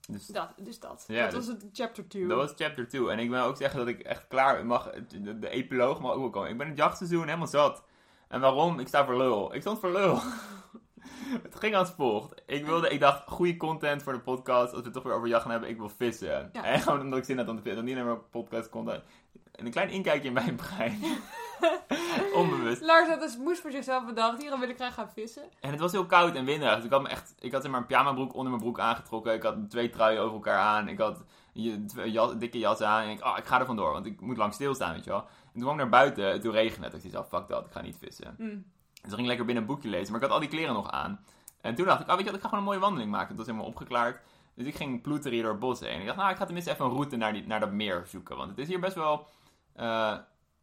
Dus 0.08 0.26
Dat, 0.26 0.50
dus 0.58 0.80
dat. 0.80 1.04
Ja, 1.08 1.22
dat 1.24 1.32
dus- 1.32 1.48
was 1.48 1.62
het 1.62 1.70
chapter 1.74 2.08
2. 2.08 2.28
Dat 2.28 2.38
was 2.38 2.54
chapter 2.56 2.88
2. 2.88 3.10
En 3.10 3.20
ik 3.20 3.30
wil 3.30 3.44
ook 3.44 3.58
zeggen 3.58 3.80
dat 3.80 3.88
ik 3.88 4.00
echt 4.00 4.28
klaar 4.28 4.66
mag. 4.66 4.90
De, 4.92 5.40
de 5.40 5.50
epiloog 5.50 6.00
mag 6.00 6.12
ook 6.12 6.20
wel 6.20 6.30
komen. 6.30 6.50
Ik 6.50 6.58
ben 6.58 6.68
het 6.68 6.78
jachtseizoen 6.78 7.26
helemaal 7.26 7.48
zat. 7.48 7.84
En 8.28 8.42
waarom? 8.42 8.80
Ik 8.80 8.88
sta 8.88 9.06
voor 9.06 9.18
lul. 9.18 9.54
Ik 9.56 9.62
stond 9.62 9.80
voor 9.80 9.92
lul. 9.92 10.20
het 11.44 11.56
ging 11.56 11.76
als 11.76 11.90
volgt. 11.92 12.42
Ik, 12.46 12.66
wilde, 12.66 12.90
ik 12.90 13.00
dacht, 13.00 13.30
goede 13.30 13.58
content 13.58 14.04
voor 14.04 14.14
de 14.14 14.20
podcast. 14.20 14.72
Als 14.72 14.80
we 14.80 14.84
het 14.84 14.94
toch 14.94 15.04
weer 15.04 15.14
over 15.14 15.28
jacht 15.28 15.42
gaan 15.42 15.52
hebben, 15.52 15.70
ik 15.70 15.78
wil 15.78 15.90
vissen. 15.90 16.50
Ja. 16.54 16.64
En 16.64 16.80
gewoon 16.80 17.02
omdat 17.02 17.20
ik 17.20 17.26
zin 17.26 17.38
had 17.38 17.48
om 17.48 17.56
te 17.56 17.62
vissen. 17.62 17.84
Niet 17.86 17.94
alleen 17.94 18.08
maar 18.08 18.20
podcast 18.20 18.70
content. 18.70 19.04
En 19.52 19.66
een 19.66 19.72
klein 19.72 19.90
inkijkje 19.90 20.28
in 20.28 20.34
mijn 20.34 20.56
brein. 20.56 21.00
Onbewust. 22.36 22.82
Lars 22.82 23.08
had 23.08 23.22
een 23.34 23.42
moes 23.42 23.60
voor 23.60 23.72
zichzelf 23.72 24.06
bedacht. 24.06 24.42
Hier 24.42 24.60
wil 24.60 24.70
ik 24.70 24.76
graag 24.76 24.94
gaan 24.94 25.10
vissen. 25.14 25.44
En 25.60 25.72
het 25.72 25.80
was 25.80 25.92
heel 25.92 26.06
koud 26.06 26.36
en 26.36 26.46
winderig. 26.46 26.76
Dus 26.76 26.86
ik 26.86 26.92
had 26.92 27.02
me 27.02 27.10
echt, 27.10 27.36
ik 27.40 27.52
had 27.52 27.62
zeg 27.62 27.72
maar 27.72 27.80
een 27.80 27.86
pyjamabroek 27.86 28.34
onder 28.34 28.50
mijn 28.52 28.64
broek 28.64 28.80
aangetrokken. 28.80 29.34
Ik 29.34 29.44
had 29.44 29.70
twee 29.70 29.90
truien 29.90 30.22
over 30.22 30.34
elkaar 30.34 30.60
aan. 30.60 30.88
Ik 30.88 30.98
had 30.98 31.24
een 31.54 31.90
jas- 32.12 32.38
dikke 32.38 32.60
jas 32.60 32.82
aan. 32.82 33.04
En 33.04 33.10
ik, 33.10 33.26
oh, 33.26 33.38
ik 33.38 33.46
ga 33.46 33.60
er 33.60 33.66
vandoor, 33.66 33.92
want 33.92 34.06
ik 34.06 34.22
moet 34.22 34.38
lang 34.38 34.54
stilstaan, 34.54 34.94
weet 34.94 35.04
je 35.04 35.10
wel. 35.10 35.20
En 35.22 35.52
toen 35.54 35.62
kwam 35.62 35.74
ik 35.74 35.80
naar 35.80 35.90
buiten, 35.90 36.32
en 36.32 36.42
toen 36.42 36.52
regende 36.52 36.88
het. 36.88 37.04
Ik 37.04 37.12
dacht, 37.12 37.28
fuck 37.30 37.48
dat, 37.48 37.66
ik 37.66 37.72
ga 37.72 37.82
niet 37.82 37.98
vissen. 37.98 38.36
Hm. 38.38 38.58
Dus 39.04 39.12
ik 39.12 39.18
ging 39.18 39.28
lekker 39.28 39.46
binnen 39.46 39.64
een 39.64 39.70
boekje 39.70 39.90
lezen, 39.90 40.12
maar 40.12 40.22
ik 40.22 40.28
had 40.28 40.36
al 40.36 40.40
die 40.42 40.50
kleren 40.50 40.74
nog 40.74 40.92
aan. 40.92 41.26
En 41.62 41.76
toen 41.76 41.86
dacht 41.86 42.00
ik, 42.02 42.08
oh, 42.08 42.16
weet 42.16 42.20
je 42.24 42.26
wat, 42.26 42.36
ik 42.36 42.42
ga 42.42 42.48
gewoon 42.48 42.60
een 42.64 42.70
mooie 42.70 42.80
wandeling 42.80 43.12
maken. 43.12 43.28
Het 43.28 43.38
was 43.38 43.46
helemaal 43.46 43.68
opgeklaard. 43.68 44.22
Dus 44.56 44.66
ik 44.68 44.76
ging 44.76 45.02
ploeteren 45.02 45.32
hier 45.34 45.42
door 45.42 45.52
het 45.52 45.60
bos 45.60 45.80
heen. 45.80 46.00
Ik 46.00 46.06
dacht, 46.06 46.18
nou, 46.18 46.32
ik 46.32 46.38
ga 46.38 46.46
tenminste 46.46 46.72
even 46.72 46.86
een 46.86 46.92
route 46.92 47.16
naar, 47.16 47.34
die, 47.34 47.48
naar 47.48 47.60
dat 47.60 47.72
meer 47.72 48.04
zoeken. 48.08 48.38
Want 48.38 48.50
het 48.50 48.60
is 48.60 48.68
hier 48.68 48.80
best 48.80 48.96
wel... 48.96 49.28
eh, 49.76 50.18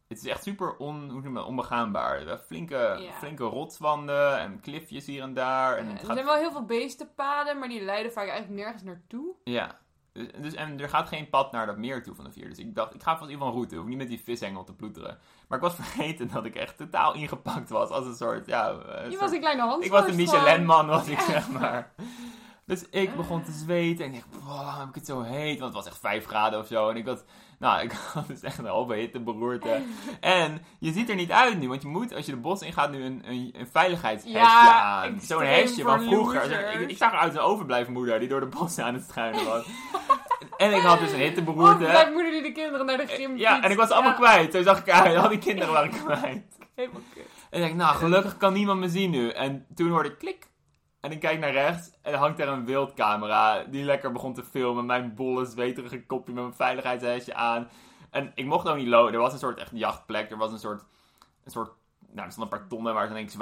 het 0.07 0.17
is 0.17 0.25
echt 0.25 0.43
super 0.43 0.75
on, 0.77 0.95
hoe 1.09 1.21
noem 1.21 1.27
je 1.27 1.33
dat, 1.33 1.45
onbegaanbaar. 1.45 2.21
Zijn 2.21 2.37
Flinke, 2.39 2.97
Ja. 2.99 3.11
flinke 3.13 3.43
rotswanden 3.43 4.37
en 4.39 4.59
klifjes 4.59 5.05
hier 5.05 5.21
en 5.21 5.33
daar. 5.33 5.77
En 5.77 5.85
Ja, 5.85 5.91
er 5.91 5.97
gaat 5.97 6.13
zijn 6.13 6.25
wel 6.25 6.35
heel 6.35 6.51
veel 6.51 6.65
beestenpaden, 6.65 7.59
maar 7.59 7.67
die 7.69 7.81
leiden 7.81 8.11
vaak 8.11 8.27
eigenlijk 8.27 8.61
nergens 8.61 8.83
naartoe. 8.83 9.33
Ja. 9.43 9.79
Dus, 10.13 10.27
dus, 10.41 10.53
en 10.53 10.79
er 10.79 10.89
gaat 10.89 11.07
geen 11.07 11.29
pad 11.29 11.51
naar 11.51 11.65
dat 11.65 11.77
meer 11.77 12.03
toe 12.03 12.15
van 12.15 12.25
de 12.25 12.31
vier. 12.31 12.49
Dus 12.49 12.57
ik 12.57 12.75
dacht, 12.75 12.93
ik 12.93 13.03
ga 13.03 13.17
vast 13.17 13.29
iemand 13.31 13.49
een 13.51 13.57
route. 13.57 13.75
Hoef 13.75 13.85
niet 13.85 13.97
met 13.97 14.07
die 14.07 14.21
vishengel 14.23 14.63
te 14.63 14.73
ploeteren. 14.73 15.17
Maar 15.47 15.57
ik 15.57 15.63
was 15.63 15.75
vergeten 15.85 16.29
dat 16.33 16.45
ik 16.45 16.55
echt 16.55 16.77
totaal 16.77 17.13
ingepakt 17.13 17.69
was. 17.69 17.89
Als 17.89 18.05
een 18.05 18.15
soort, 18.15 18.47
ja... 18.47 18.69
een 18.69 18.77
Je 19.03 19.09
soort- 19.09 19.19
was 19.21 19.31
een 19.31 19.39
kleine 19.39 19.61
hand. 19.61 19.83
ik 19.85 19.91
was 19.91 20.07
een 20.07 20.15
Michelin-man, 20.15 20.87
was 20.87 21.07
ik, 21.07 21.19
zeg 21.19 21.49
maar. 21.49 21.91
Dus 22.65 22.85
ik 22.89 23.15
begon 23.15 23.43
te 23.43 23.51
zweten. 23.51 24.05
En 24.05 24.13
ik 24.13 24.23
dacht, 24.31 24.43
wow, 24.43 24.79
heb 24.79 24.87
ik 24.87 24.95
het 24.95 25.05
zo 25.05 25.21
heet? 25.21 25.59
Want 25.59 25.73
het 25.73 25.83
was 25.83 25.93
echt 25.93 25.99
5 26.01 26.25
graden 26.25 26.59
of 26.59 26.67
zo. 26.67 26.89
En 26.89 26.95
ik 26.95 27.05
had, 27.05 27.23
nou, 27.59 27.81
ik 27.85 27.91
had 27.91 28.27
dus 28.27 28.41
echt 28.41 28.57
een 28.57 28.65
halve 28.65 28.93
hitteberoerte. 28.93 29.81
En 30.19 30.61
je 30.79 30.91
ziet 30.91 31.09
er 31.09 31.15
niet 31.15 31.31
uit 31.31 31.59
nu. 31.59 31.67
Want 31.67 31.81
je 31.81 31.87
moet, 31.87 32.13
als 32.13 32.25
je 32.25 32.31
de 32.31 32.37
bos 32.37 32.61
ingaat, 32.61 32.91
nu 32.91 33.03
een, 33.03 33.21
een, 33.25 33.49
een 33.57 33.67
veiligheidshesje 33.67 34.37
Ja, 34.37 34.81
aan. 34.81 35.19
Zo'n 35.21 35.43
hesje 35.43 35.81
van 35.81 36.01
vroeger. 36.01 36.73
Ik, 36.81 36.89
ik 36.89 36.97
zag 36.97 37.11
eruit 37.11 37.29
als 37.29 37.39
een 37.39 37.49
overblijfmoeder 37.51 38.19
die 38.19 38.27
door 38.29 38.39
de 38.39 38.45
bossen 38.59 38.83
aan 38.85 38.93
het 38.93 39.03
struinen 39.03 39.45
was. 39.45 39.65
En 40.61 40.73
ik 40.73 40.81
had 40.81 40.99
dus 40.99 41.11
een 41.11 41.19
hitteberoerte. 41.19 41.85
Oh, 41.85 41.91
mijn 41.91 42.11
moeder 42.11 42.31
die 42.31 42.41
de 42.41 42.51
kinderen 42.51 42.85
naar 42.85 42.97
de 42.97 43.07
gym 43.07 43.37
Ja, 43.37 43.63
en 43.63 43.71
ik 43.71 43.77
was 43.77 43.89
allemaal 43.89 44.11
Ja, 44.11 44.17
kwijt. 44.17 44.53
Zo 44.53 44.61
zag 44.61 44.79
ik 44.79 44.89
uit. 44.89 45.17
Al 45.17 45.29
die 45.29 45.37
kinderen 45.37 45.73
waren 45.73 45.89
kwijt. 45.89 46.57
Helemaal 46.75 47.01
kut. 47.13 47.25
En 47.49 47.59
ik 47.59 47.65
denk, 47.65 47.75
nou, 47.75 47.95
gelukkig 47.95 48.37
kan 48.37 48.53
niemand 48.53 48.79
me 48.79 48.89
zien 48.89 49.09
nu. 49.09 49.29
En 49.29 49.65
toen 49.75 49.89
hoorde 49.89 50.09
ik 50.09 50.17
klik. 50.17 50.49
En 51.01 51.11
ik 51.11 51.19
kijk 51.19 51.39
naar 51.39 51.51
rechts 51.51 51.91
en 52.01 52.13
er 52.13 52.19
hangt 52.19 52.37
daar 52.37 52.47
een 52.47 52.65
wildcamera 52.65 53.63
die 53.63 53.83
lekker 53.83 54.11
begon 54.11 54.33
te 54.33 54.43
filmen. 54.43 54.85
Mijn 54.85 55.15
bolle, 55.15 55.45
zweterige 55.45 56.05
kopje 56.05 56.33
met 56.33 56.43
mijn 56.43 56.55
veiligheidshesje 56.55 57.33
aan. 57.33 57.69
En 58.09 58.31
ik 58.35 58.45
mocht 58.45 58.67
ook 58.67 58.77
niet 58.77 58.87
lopen. 58.87 59.13
Er 59.13 59.19
was 59.19 59.33
een 59.33 59.39
soort 59.39 59.59
echt 59.59 59.71
jachtplek. 59.73 60.31
Er 60.31 60.37
was 60.37 60.51
een 60.51 60.59
soort, 60.59 60.83
een 61.43 61.51
soort 61.51 61.71
nou, 62.11 62.25
er 62.25 62.31
stonden 62.31 62.53
een 62.53 62.59
paar 62.59 62.69
tonnen 62.69 62.93
waar 62.93 63.07
ze 63.07 63.13
denk 63.13 63.31
ik 63.31 63.37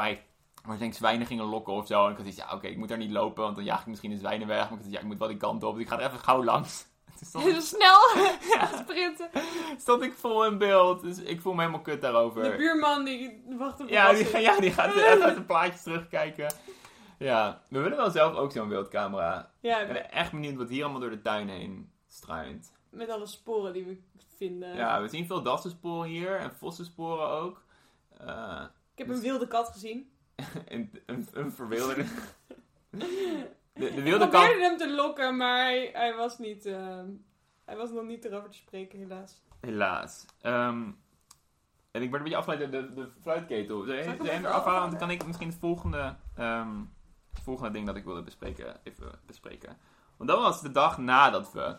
waar 0.64 0.74
ze 0.74 0.80
denk 0.80 0.92
ik 0.92 0.98
zwijnen 0.98 1.28
gingen 1.28 1.46
lokken 1.46 1.74
of 1.74 1.88
zo. 1.88 2.06
En 2.06 2.12
ik 2.12 2.18
had 2.18 2.26
zoiets, 2.26 2.38
ja 2.38 2.56
oké, 2.56 2.68
ik 2.68 2.78
moet 2.78 2.88
daar 2.88 2.98
niet 2.98 3.12
lopen, 3.12 3.44
want 3.44 3.56
dan 3.56 3.66
jaag 3.66 3.82
ik 3.82 3.88
misschien 3.88 4.10
de 4.10 4.18
zwijnen 4.18 4.48
weg. 4.48 4.58
Maar 4.58 4.72
ik 4.72 4.78
zoiets, 4.78 4.94
ja, 4.94 5.00
ik 5.00 5.06
moet 5.06 5.18
wel 5.18 5.28
die 5.28 5.38
kant 5.38 5.64
op, 5.64 5.74
dus 5.74 5.84
ik 5.84 5.90
ga 5.90 6.00
er 6.00 6.08
even 6.08 6.20
gauw 6.20 6.44
langs. 6.44 6.88
Heel 7.38 7.62
snel 7.62 8.00
sprinten. 8.84 9.30
stond 9.78 10.04
ik 10.04 10.14
vol 10.14 10.46
in 10.46 10.58
beeld, 10.58 11.02
dus 11.02 11.18
ik 11.18 11.42
voel 11.42 11.54
me 11.54 11.60
helemaal 11.60 11.82
kut 11.82 12.02
daarover. 12.02 12.44
De 12.44 12.58
buurman 12.58 13.04
die 13.06 13.44
wacht 13.58 13.80
op 13.82 13.90
Ja, 13.90 14.14
die, 14.14 14.38
ja, 14.40 14.60
die 14.60 14.72
gaat 14.72 14.94
uit 14.96 15.36
de 15.36 15.44
plaatjes 15.44 15.84
terugkijken. 15.84 16.54
Ja, 17.18 17.62
we 17.70 17.80
willen 17.80 17.98
wel 17.98 18.12
zelf 18.12 18.36
ook 18.36 18.52
zo'n 18.52 18.70
wildcamera. 18.70 19.52
Ja, 19.60 19.80
Ik 19.80 19.88
ben 19.94 20.12
echt 20.12 20.32
benieuwd 20.32 20.56
wat 20.56 20.70
hier 20.70 20.84
allemaal 20.84 21.02
door 21.02 21.10
de 21.10 21.22
tuin 21.22 21.50
heen 21.50 21.92
struint. 22.08 22.72
met 22.90 23.10
alle 23.10 23.26
sporen 23.28 23.74
die 23.74 23.86
we 23.86 23.98
vinden. 24.38 24.76
Ja, 24.76 25.02
we 25.02 25.08
zien 25.08 25.26
veel 25.28 25.42
dassensporen 25.44 26.10
hier 26.10 26.36
en 26.36 26.52
vossensporen 26.56 27.28
ook. 27.30 27.64
Eh, 28.18 28.64
Ik 28.94 28.98
heb 28.98 29.10
een 29.10 29.22
wilde 29.22 29.48
kat 29.48 29.68
gezien. 29.70 30.12
een, 30.68 31.00
een, 31.06 31.28
een 31.34 31.52
verwilderde... 31.52 32.06
De, 33.80 33.94
de 33.94 34.10
Ik 34.10 34.18
probeerde 34.18 34.62
hem 34.62 34.78
te 34.78 34.90
lokken, 34.90 35.38
maar 35.38 35.58
hij, 35.58 35.90
hij 35.94 36.16
was 36.16 36.38
niet... 36.38 36.66
ehm, 36.66 37.08
hij 37.66 37.78
was 37.78 37.92
nog 37.92 38.04
niet 38.04 38.26
erover 38.26 38.50
te 38.50 38.58
spreken, 38.58 39.00
helaas. 39.00 39.42
Helaas. 39.60 40.26
Ehm, 40.42 40.92
en 41.92 42.02
ik 42.02 42.12
werd 42.12 42.14
een 42.14 42.30
beetje 42.30 42.38
afgeleid 42.38 42.72
door 42.72 42.82
de, 42.82 42.94
de 42.94 43.10
fluitketel. 43.22 43.88
Ik 43.88 44.22
hem 44.22 44.46
eraf 44.46 44.64
halen? 44.64 44.80
Want 44.80 44.92
dan 44.92 45.00
kan 45.00 45.10
ik 45.10 45.26
misschien 45.26 45.50
het 45.50 45.58
volgende, 45.60 46.16
ehm, 46.36 46.78
het 47.34 47.44
volgende 47.44 47.72
ding 47.72 47.86
dat 47.86 47.96
ik 47.96 48.04
wilde 48.04 48.22
bespreken 48.22 48.80
even 48.84 49.20
bespreken. 49.26 49.78
Want 50.18 50.30
dat 50.30 50.40
was 50.40 50.62
de 50.62 50.72
dag 50.72 50.98
nadat 50.98 51.52
we 51.52 51.76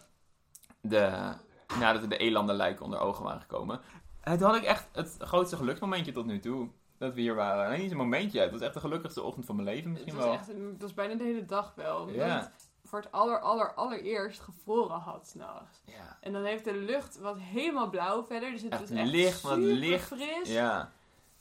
de, 0.81 1.35
nadat 1.79 2.03
we 2.03 2.09
de 2.09 2.17
elandenlijken 2.17 2.85
onder 2.85 2.99
ogen 2.99 3.25
waren 3.25 3.41
gekomen. 3.41 3.81
En 4.21 4.39
toen 4.39 4.47
had 4.47 4.57
ik 4.57 4.65
echt 4.65 4.89
het 4.93 5.17
grootste 5.19 5.57
geluksmomentje 5.57 6.13
tot 6.13 6.27
nu 6.27 6.39
toe. 6.39 6.69
Dat 7.01 7.15
we 7.15 7.21
hier 7.21 7.35
waren. 7.35 7.71
Nee, 7.71 7.81
niet 7.83 7.91
een 7.91 7.97
momentje. 7.97 8.41
Het 8.41 8.51
was 8.51 8.61
echt 8.61 8.75
de 8.75 8.81
gelukkigste 8.81 9.23
ochtend 9.23 9.47
van 9.47 9.57
mijn 9.57 9.69
leven 9.69 9.83
Het 9.85 9.93
misschien 9.93 10.15
was, 10.15 10.25
wel. 10.25 10.33
echt, 10.35 10.47
het 10.47 10.83
was 10.83 10.95
bijna 10.95 11.15
de 11.15 11.25
hele 11.25 11.45
dag 11.45 11.73
wel. 11.75 11.99
Omdat 12.01 12.15
Ja. 12.15 12.39
het 12.39 12.69
voor 12.85 12.99
het 12.99 13.13
aller, 13.13 13.41
aller, 13.41 13.75
allereerst 13.75 14.41
gevroren 14.41 14.99
had 14.99 15.27
s'nachts. 15.29 15.83
Ja. 15.85 16.17
En 16.21 16.33
dan 16.33 16.45
heeft 16.45 16.65
de 16.65 16.75
lucht 16.75 17.19
was 17.19 17.37
helemaal 17.41 17.91
blauw 17.91 18.25
verder. 18.25 18.51
Dus 18.51 18.63
het 18.63 18.73
Echt 18.73 18.81
was 18.81 18.91
echt 18.91 19.09
licht, 19.11 19.41
wat 19.43 19.57
licht. 19.59 20.07
fris. 20.07 20.49
Ja. 20.53 20.93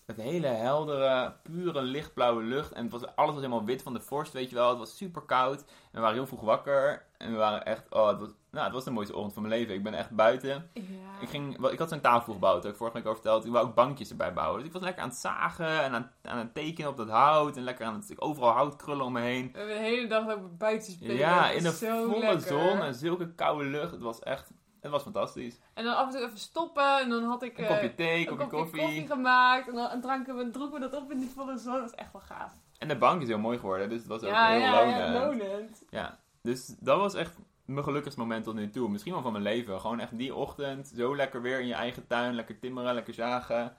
Het 0.06 0.18
hele 0.18 0.48
heldere, 0.48 1.34
pure 1.44 1.82
lichtblauwe 1.82 2.44
lucht. 2.44 2.72
En 2.72 2.84
het 2.84 2.92
was, 2.92 3.06
alles 3.16 3.32
was 3.34 3.44
helemaal 3.44 3.66
wit 3.66 3.82
van 3.82 3.94
de 3.94 4.00
vorst, 4.02 4.34
weet 4.34 4.50
je 4.50 4.56
wel. 4.56 4.70
Het 4.70 4.78
was 4.78 4.98
super 4.98 5.22
koud. 5.22 5.60
En 5.60 5.66
we 5.92 6.00
waren 6.00 6.16
heel 6.16 6.28
vroeg 6.28 6.42
wakker. 6.42 7.06
En 7.18 7.32
we 7.32 7.38
waren 7.38 7.66
echt... 7.66 7.84
Oh, 7.90 8.08
het 8.08 8.20
was, 8.20 8.30
nou, 8.52 8.66
het 8.66 8.74
was 8.74 8.84
de 8.84 8.92
mooiste 8.92 9.16
ochtend 9.16 9.34
van 9.34 9.42
mijn 9.42 9.54
leven. 9.60 9.76
Ik 9.76 9.84
ben 9.84 9.94
echt 9.94 10.10
buiten. 10.10 10.70
Ja. 10.74 10.84
Ik, 11.22 11.30
ging, 11.30 11.68
ik 11.68 11.80
had 11.80 11.90
zo'n 11.90 12.02
tafel 12.02 12.34
gebouwd, 12.34 12.54
dat 12.54 12.64
heb 12.64 12.72
ik 12.72 12.78
vorige 12.78 12.98
week 12.98 13.06
al 13.06 13.14
verteld. 13.14 13.46
Ik 13.46 13.52
wou 13.52 13.68
ook 13.68 13.76
bankjes 13.76 14.10
erbij 14.10 14.34
bouwen. 14.34 14.58
Dus 14.58 14.68
ik 14.68 14.74
was 14.74 14.82
lekker 14.82 15.04
aan 15.04 15.10
het 15.10 15.18
zagen 15.18 15.84
en 15.84 15.94
aan, 15.94 16.12
aan 16.22 16.38
het 16.38 16.54
tekenen 16.54 16.90
op 16.90 16.98
dat 16.98 17.10
hout. 17.10 17.58
En 17.58 17.64
lekker 17.64 17.86
aan 17.86 17.96
het 17.96 18.22
overal 18.22 18.52
hout 18.52 18.76
krullen 18.76 19.06
om 19.06 19.14
me 19.14 19.22
heen. 19.22 19.50
We 19.52 19.58
hebben 19.58 19.76
de 19.76 19.82
hele 19.82 20.08
dag 20.08 20.30
ook 20.30 20.58
buiten 20.58 20.92
spelen. 20.92 21.16
Ja, 21.16 21.50
in 21.50 21.64
de 21.64 21.74
volle 21.74 22.20
lekker. 22.20 22.42
zon 22.42 22.82
en 22.82 22.96
zulke 22.96 23.34
koude 23.34 23.64
lucht. 23.64 23.92
Het 23.92 24.02
was 24.02 24.20
echt... 24.20 24.52
Het 24.82 24.92
was 24.92 25.04
fantastisch. 25.04 25.60
En 25.74 25.84
dan 25.84 25.96
af 25.96 26.06
en 26.06 26.12
toe 26.12 26.22
even 26.22 26.38
stoppen. 26.38 27.00
En 27.00 27.10
dan 27.10 27.24
had 27.24 27.44
ik 27.44 27.58
Een 27.58 27.64
eh, 27.64 27.70
kopje 27.70 27.96
thee, 27.96 28.20
een 28.20 28.26
kopje 28.26 28.48
koffie. 28.48 28.82
koffie 28.82 29.08
gemaakt. 29.08 29.68
En 29.68 29.76
dan 29.76 30.02
dranken 30.02 30.38
we, 30.38 30.50
dronken 30.50 30.80
we 30.80 30.90
dat 30.90 31.02
op 31.02 31.12
in 31.12 31.20
die 31.20 31.30
volle 31.30 31.58
zon. 31.58 31.74
Dat 31.74 31.82
was 31.82 31.96
echt 31.96 32.12
wel 32.12 32.22
gaaf. 32.22 32.52
En 32.78 32.88
de 32.88 32.98
bank 32.98 33.22
is 33.22 33.28
heel 33.28 33.38
mooi 33.38 33.58
geworden, 33.58 33.90
dus 33.90 33.98
het 33.98 34.08
was 34.08 34.24
ook 34.24 34.30
heel 34.30 34.60
ja, 34.60 34.86
lonend. 34.86 34.98
ja, 34.98 35.26
lonend. 35.26 35.84
Ja, 35.90 36.20
dus 36.42 36.76
dat 36.80 36.98
was 36.98 37.14
echt 37.14 37.36
mijn 37.74 37.84
gelukkigste 37.86 38.20
moment 38.20 38.44
tot 38.44 38.56
nu 38.56 38.70
toe. 38.70 38.90
Misschien 38.90 39.14
wel 39.14 39.22
van 39.22 39.32
mijn 39.32 39.44
leven. 39.44 39.80
Gewoon 39.80 40.00
echt 40.00 40.18
die 40.18 40.36
ochtend, 40.36 40.88
zo 40.96 41.16
lekker 41.16 41.42
weer 41.42 41.60
in 41.60 41.68
je 41.68 41.74
eigen 41.74 42.08
tuin, 42.08 42.34
lekker 42.36 42.60
timmeren, 42.60 42.94
lekker 42.94 43.14
zagen. 43.14 43.76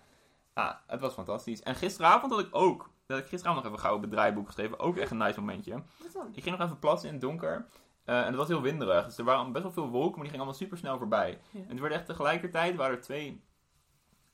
Ah, 0.53 0.75
het 0.87 1.01
was 1.01 1.15
fantastisch. 1.15 1.63
En 1.63 1.75
gisteravond 1.75 2.33
had 2.33 2.41
ik 2.41 2.49
ook, 2.51 2.91
dat 3.07 3.19
ik 3.19 3.27
gisteravond 3.27 3.65
nog 3.65 3.73
even 3.73 3.85
gauw 3.85 3.97
op 3.97 4.03
het 4.03 4.11
draaiboek 4.11 4.47
geschreven, 4.47 4.79
ook 4.79 4.97
echt 4.97 5.11
een 5.11 5.17
nice 5.17 5.41
momentje. 5.41 5.83
Ik 6.33 6.43
ging 6.43 6.57
nog 6.57 6.67
even 6.67 6.79
plassen 6.79 7.09
in 7.09 7.15
het 7.15 7.23
donker. 7.23 7.67
eh, 8.05 8.19
en 8.21 8.27
het 8.27 8.35
was 8.37 8.49
heel 8.49 8.63
winderig, 8.63 9.05
dus 9.05 9.19
er 9.19 9.25
waren 9.25 9.53
best 9.53 9.65
wel 9.65 9.73
veel 9.73 9.89
wolken, 9.89 10.11
maar 10.11 10.23
die 10.23 10.31
gingen 10.31 10.45
allemaal 10.45 10.61
super 10.61 10.79
snel 10.79 10.99
voorbij. 10.99 11.41
Ja. 11.51 11.61
En 11.61 11.69
het 11.69 11.81
werd 11.81 11.93
echt 11.93 12.07
tegelijkertijd, 12.07 12.77
waren 12.77 12.97
er 12.97 13.03
twee, 13.03 13.45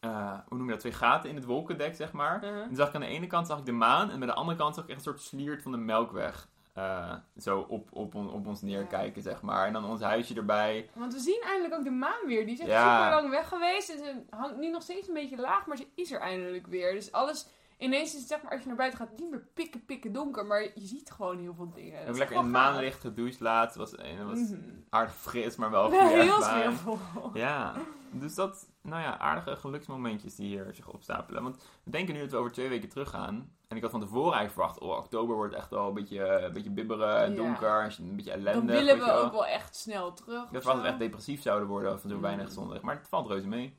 eh, 0.01 0.39
hoe 0.49 0.57
noem 0.59 0.67
je 0.67 0.73
dat, 0.73 0.81
twee 0.81 0.93
gaten 0.93 1.31
in 1.31 1.37
het 1.37 1.45
wolkendek, 1.45 1.95
zeg 1.95 2.13
maar. 2.13 2.45
Uh-huh. 2.45 2.63
En 2.63 2.77
zag 2.77 2.89
ik 2.89 2.95
aan 2.95 3.01
de 3.01 3.07
ene 3.07 3.27
kant 3.27 3.47
zag 3.47 3.59
ik 3.59 3.65
de 3.65 3.73
maan 3.73 4.11
en 4.11 4.19
bij 4.19 4.29
de 4.29 4.35
andere 4.35 4.59
kant 4.59 4.75
zag 4.75 4.85
ik 4.85 4.91
echt 4.91 4.99
een 4.99 5.05
soort 5.05 5.21
sliert 5.21 5.63
van 5.63 5.73
de 5.73 5.79
melkweg. 5.79 6.49
Eh, 6.77 7.15
zo 7.39 7.67
op, 7.69 7.89
op, 7.93 8.15
op 8.15 8.47
ons 8.47 8.63
neerkijken, 8.63 9.23
zeg 9.23 9.43
maar. 9.43 9.67
En 9.67 9.73
dan 9.73 9.85
ons 9.85 10.01
huisje 10.01 10.35
erbij. 10.35 10.89
Want 10.93 11.13
we 11.13 11.21
zien 11.21 11.43
eindelijk 11.47 11.75
ook 11.75 11.85
de 11.85 11.91
maan 11.91 12.27
weer. 12.27 12.45
Die 12.47 12.55
is 12.55 12.61
echt 12.61 12.71
Ja. 12.71 12.97
super 13.05 13.21
lang 13.23 13.31
weg 13.31 13.49
geweest. 13.49 13.91
En 13.91 13.99
ze 13.99 14.23
hangt 14.31 14.57
nu 14.57 14.71
nog 14.71 14.83
steeds 14.83 15.09
een 15.09 15.15
beetje 15.15 15.37
laag, 15.41 15.67
maar 15.67 15.77
ze 15.77 15.87
is 15.95 16.13
er 16.13 16.21
eindelijk 16.21 16.67
weer. 16.67 16.93
Dus 16.93 17.13
alles, 17.13 17.47
ineens 17.79 18.13
is 18.15 18.19
het 18.21 18.29
zeg 18.29 18.43
maar, 18.43 18.53
als 18.53 18.61
je 18.61 18.67
naar 18.67 18.77
buiten 18.77 18.99
gaat, 18.99 19.19
niet 19.19 19.31
meer 19.31 19.47
pikken, 19.55 19.85
pikken 19.85 20.13
donker. 20.13 20.47
Maar 20.47 20.63
je 20.63 20.87
ziet 20.87 21.11
gewoon 21.11 21.39
heel 21.39 21.55
veel 21.55 21.71
dingen. 21.75 22.03
Ook 22.03 22.09
is 22.09 22.19
lekker 22.19 22.37
in 22.37 22.51
maanlicht 22.51 23.01
gedoucht 23.01 23.41
laatst. 23.41 23.77
Was, 23.77 23.95
en 23.95 24.27
was 24.27 24.39
Mhm. 24.39 24.61
aardig 24.91 25.15
fris, 25.15 25.57
maar 25.57 25.71
wel 25.71 25.91
heel 26.21 26.43
sfeervol. 26.43 26.99
Ja, 27.35 27.75
dus 28.11 28.35
dat, 28.35 28.69
nou 28.83 29.03
ja, 29.03 29.19
aardige 29.19 29.57
geluksmomentjes 29.57 30.35
die 30.35 30.47
hier 30.47 30.67
zich 30.75 30.89
opstapelen. 30.89 31.43
Want 31.43 31.57
we 31.83 31.91
denken 31.91 32.15
nu 32.15 32.21
dat 32.21 32.31
we 32.31 32.37
over 32.37 32.53
twee 32.53 32.69
weken 32.69 32.89
teruggaan. 32.89 33.51
En 33.69 33.77
ik 33.77 33.83
had 33.83 33.91
van 33.91 34.01
tevoren 34.01 34.33
eigenlijk 34.35 34.53
verwacht, 34.53 34.79
oh, 34.81 35.05
oktober 35.05 35.37
wordt 35.37 35.55
echt 35.55 35.71
wel 35.71 35.89
een 35.89 35.95
beetje, 35.95 36.29
een 36.29 36.53
beetje 36.53 36.71
bibberen, 36.71 37.31
Ja. 37.31 37.37
donker, 37.37 37.95
een 37.99 38.17
beetje 38.17 38.31
ellendig. 38.33 38.65
Dan 38.65 38.85
willen 38.85 38.99
we 39.05 39.13
ook 39.13 39.33
wel 39.33 39.47
echt 39.47 39.77
snel 39.77 40.13
terug. 40.13 40.45
Ik 40.45 40.53
dacht 40.53 40.65
wel 40.65 40.75
dat 40.75 40.83
we 40.83 40.89
echt 40.89 40.99
depressief 40.99 41.43
zouden 41.43 41.69
worden 41.69 42.01
van 42.01 42.11
zo 42.11 42.21
weinig 42.21 42.51
zondag. 42.53 42.81
Maar 42.81 42.97
het 42.97 43.09
valt 43.09 43.29
reuze 43.29 43.49
mee. 43.49 43.79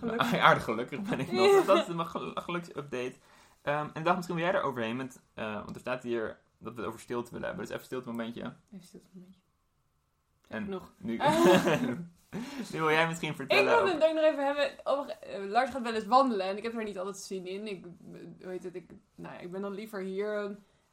Gelukkig. 0.00 0.34
Aardig 0.48 0.64
gelukkig 0.64 1.00
ben 1.02 1.20
ik 1.20 1.32
nog. 1.32 1.64
Dat 1.66 1.88
is 1.88 1.94
mijn 1.94 2.08
gel- 2.08 2.32
geluksupdate. 2.34 3.14
Ehm, 3.62 3.84
en 3.84 3.90
ik 3.94 4.04
dacht 4.04 4.16
misschien 4.16 4.36
wil 4.36 4.44
jij 4.44 4.54
er 4.54 4.62
overheen 4.62 4.96
met, 4.96 5.22
eh, 5.34 5.54
want 5.54 5.74
er 5.74 5.80
staat 5.80 6.02
hier 6.02 6.38
dat 6.58 6.72
we 6.74 6.78
het 6.80 6.88
over 6.88 7.00
stilte 7.00 7.30
willen 7.32 7.46
hebben. 7.46 7.64
Dus 7.66 7.74
even 7.74 7.86
stilte 7.86 8.08
momentje. 8.08 8.40
Even 8.72 8.86
stil 8.86 9.00
een 9.14 9.20
beetje. 9.26 9.40
En 10.48 10.64
Genoeg. 10.64 10.92
nu, 10.98 11.16
nu 12.72 12.78
wil 12.80 12.90
jij 12.90 13.06
misschien 13.06 13.30
Ik 13.30 13.36
vertellen. 13.36 13.64
wilde 13.64 13.80
over- 13.82 13.94
het 13.94 14.04
ook 14.04 14.14
nog 14.14 14.24
even 14.24 14.44
hebben 14.46 14.70
over... 14.84 15.10
eh, 15.10 15.44
Lars 15.50 15.70
gaat 15.70 15.82
wel 15.82 15.94
eens 15.94 16.06
wandelen 16.06 16.46
en 16.46 16.56
ik 16.56 16.62
heb 16.62 16.74
er 16.76 16.84
niet 16.84 16.98
altijd 16.98 17.16
zin 17.16 17.46
in. 17.46 17.66
Ik, 17.66 17.84
eh, 17.84 18.46
weet 18.46 18.64
het, 18.64 18.74
ik, 18.74 18.90
nou 19.14 19.34
ja, 19.34 19.40
ik 19.40 19.50
ben 19.50 19.60
dan 19.62 19.72
liever 19.74 20.00
hier. 20.00 20.44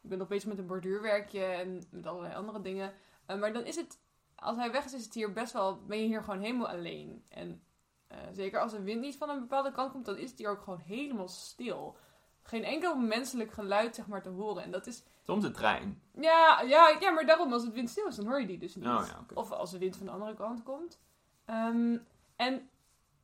Ik 0.01 0.09
ben 0.09 0.17
nog 0.17 0.27
bezig 0.27 0.49
met 0.49 0.57
een 0.57 0.67
borduurwerkje 0.67 1.43
en 1.43 1.83
met 1.91 2.07
allerlei 2.07 2.35
andere 2.35 2.61
dingen. 2.61 2.93
Maar 3.39 3.53
dan 3.53 3.63
is 3.65 3.75
het... 3.75 3.99
Als 4.35 4.57
hij 4.57 4.71
weg 4.71 4.85
is, 4.85 4.93
is 4.93 5.03
het 5.03 5.13
hier 5.13 5.33
best 5.33 5.53
wel... 5.53 5.81
Ben 5.85 5.99
je 5.99 6.05
hier 6.05 6.23
gewoon 6.23 6.39
helemaal 6.39 6.67
alleen. 6.69 7.23
En 7.29 7.61
eh, 8.07 8.17
zeker 8.31 8.59
als 8.59 8.71
de 8.71 8.81
wind 8.81 9.01
niet 9.01 9.17
van 9.17 9.29
een 9.29 9.39
bepaalde 9.39 9.71
kant 9.71 9.91
komt, 9.91 10.05
dan 10.05 10.17
is 10.17 10.29
het 10.29 10.39
hier 10.39 10.49
ook 10.49 10.61
gewoon 10.61 10.79
helemaal 10.79 11.27
stil. 11.27 11.97
Geen 12.41 12.63
enkel 12.63 12.95
menselijk 12.95 13.51
geluid, 13.51 13.95
zeg 13.95 14.07
maar, 14.07 14.21
te 14.21 14.29
horen. 14.29 14.63
En 14.63 14.71
dat 14.71 14.87
is... 14.87 15.03
Soms 15.25 15.43
een 15.43 15.53
trein. 15.53 16.01
Ja, 16.19 16.61
ja, 16.61 16.97
ja, 16.99 17.11
maar 17.11 17.25
daarom, 17.25 17.53
als 17.53 17.63
het 17.63 17.73
windstil 17.73 18.07
is, 18.07 18.15
dan 18.15 18.27
hoor 18.27 18.41
je 18.41 18.47
die 18.47 18.57
dus 18.57 18.75
niet. 18.75 18.85
Oh 18.85 19.05
ja. 19.07 19.25
Of 19.33 19.51
als 19.51 19.71
de 19.71 19.77
wind 19.77 19.97
van 19.97 20.05
de 20.05 20.11
andere 20.11 20.33
kant 20.33 20.63
komt. 20.63 20.99
Ehm, 21.45 21.97
en 22.35 22.69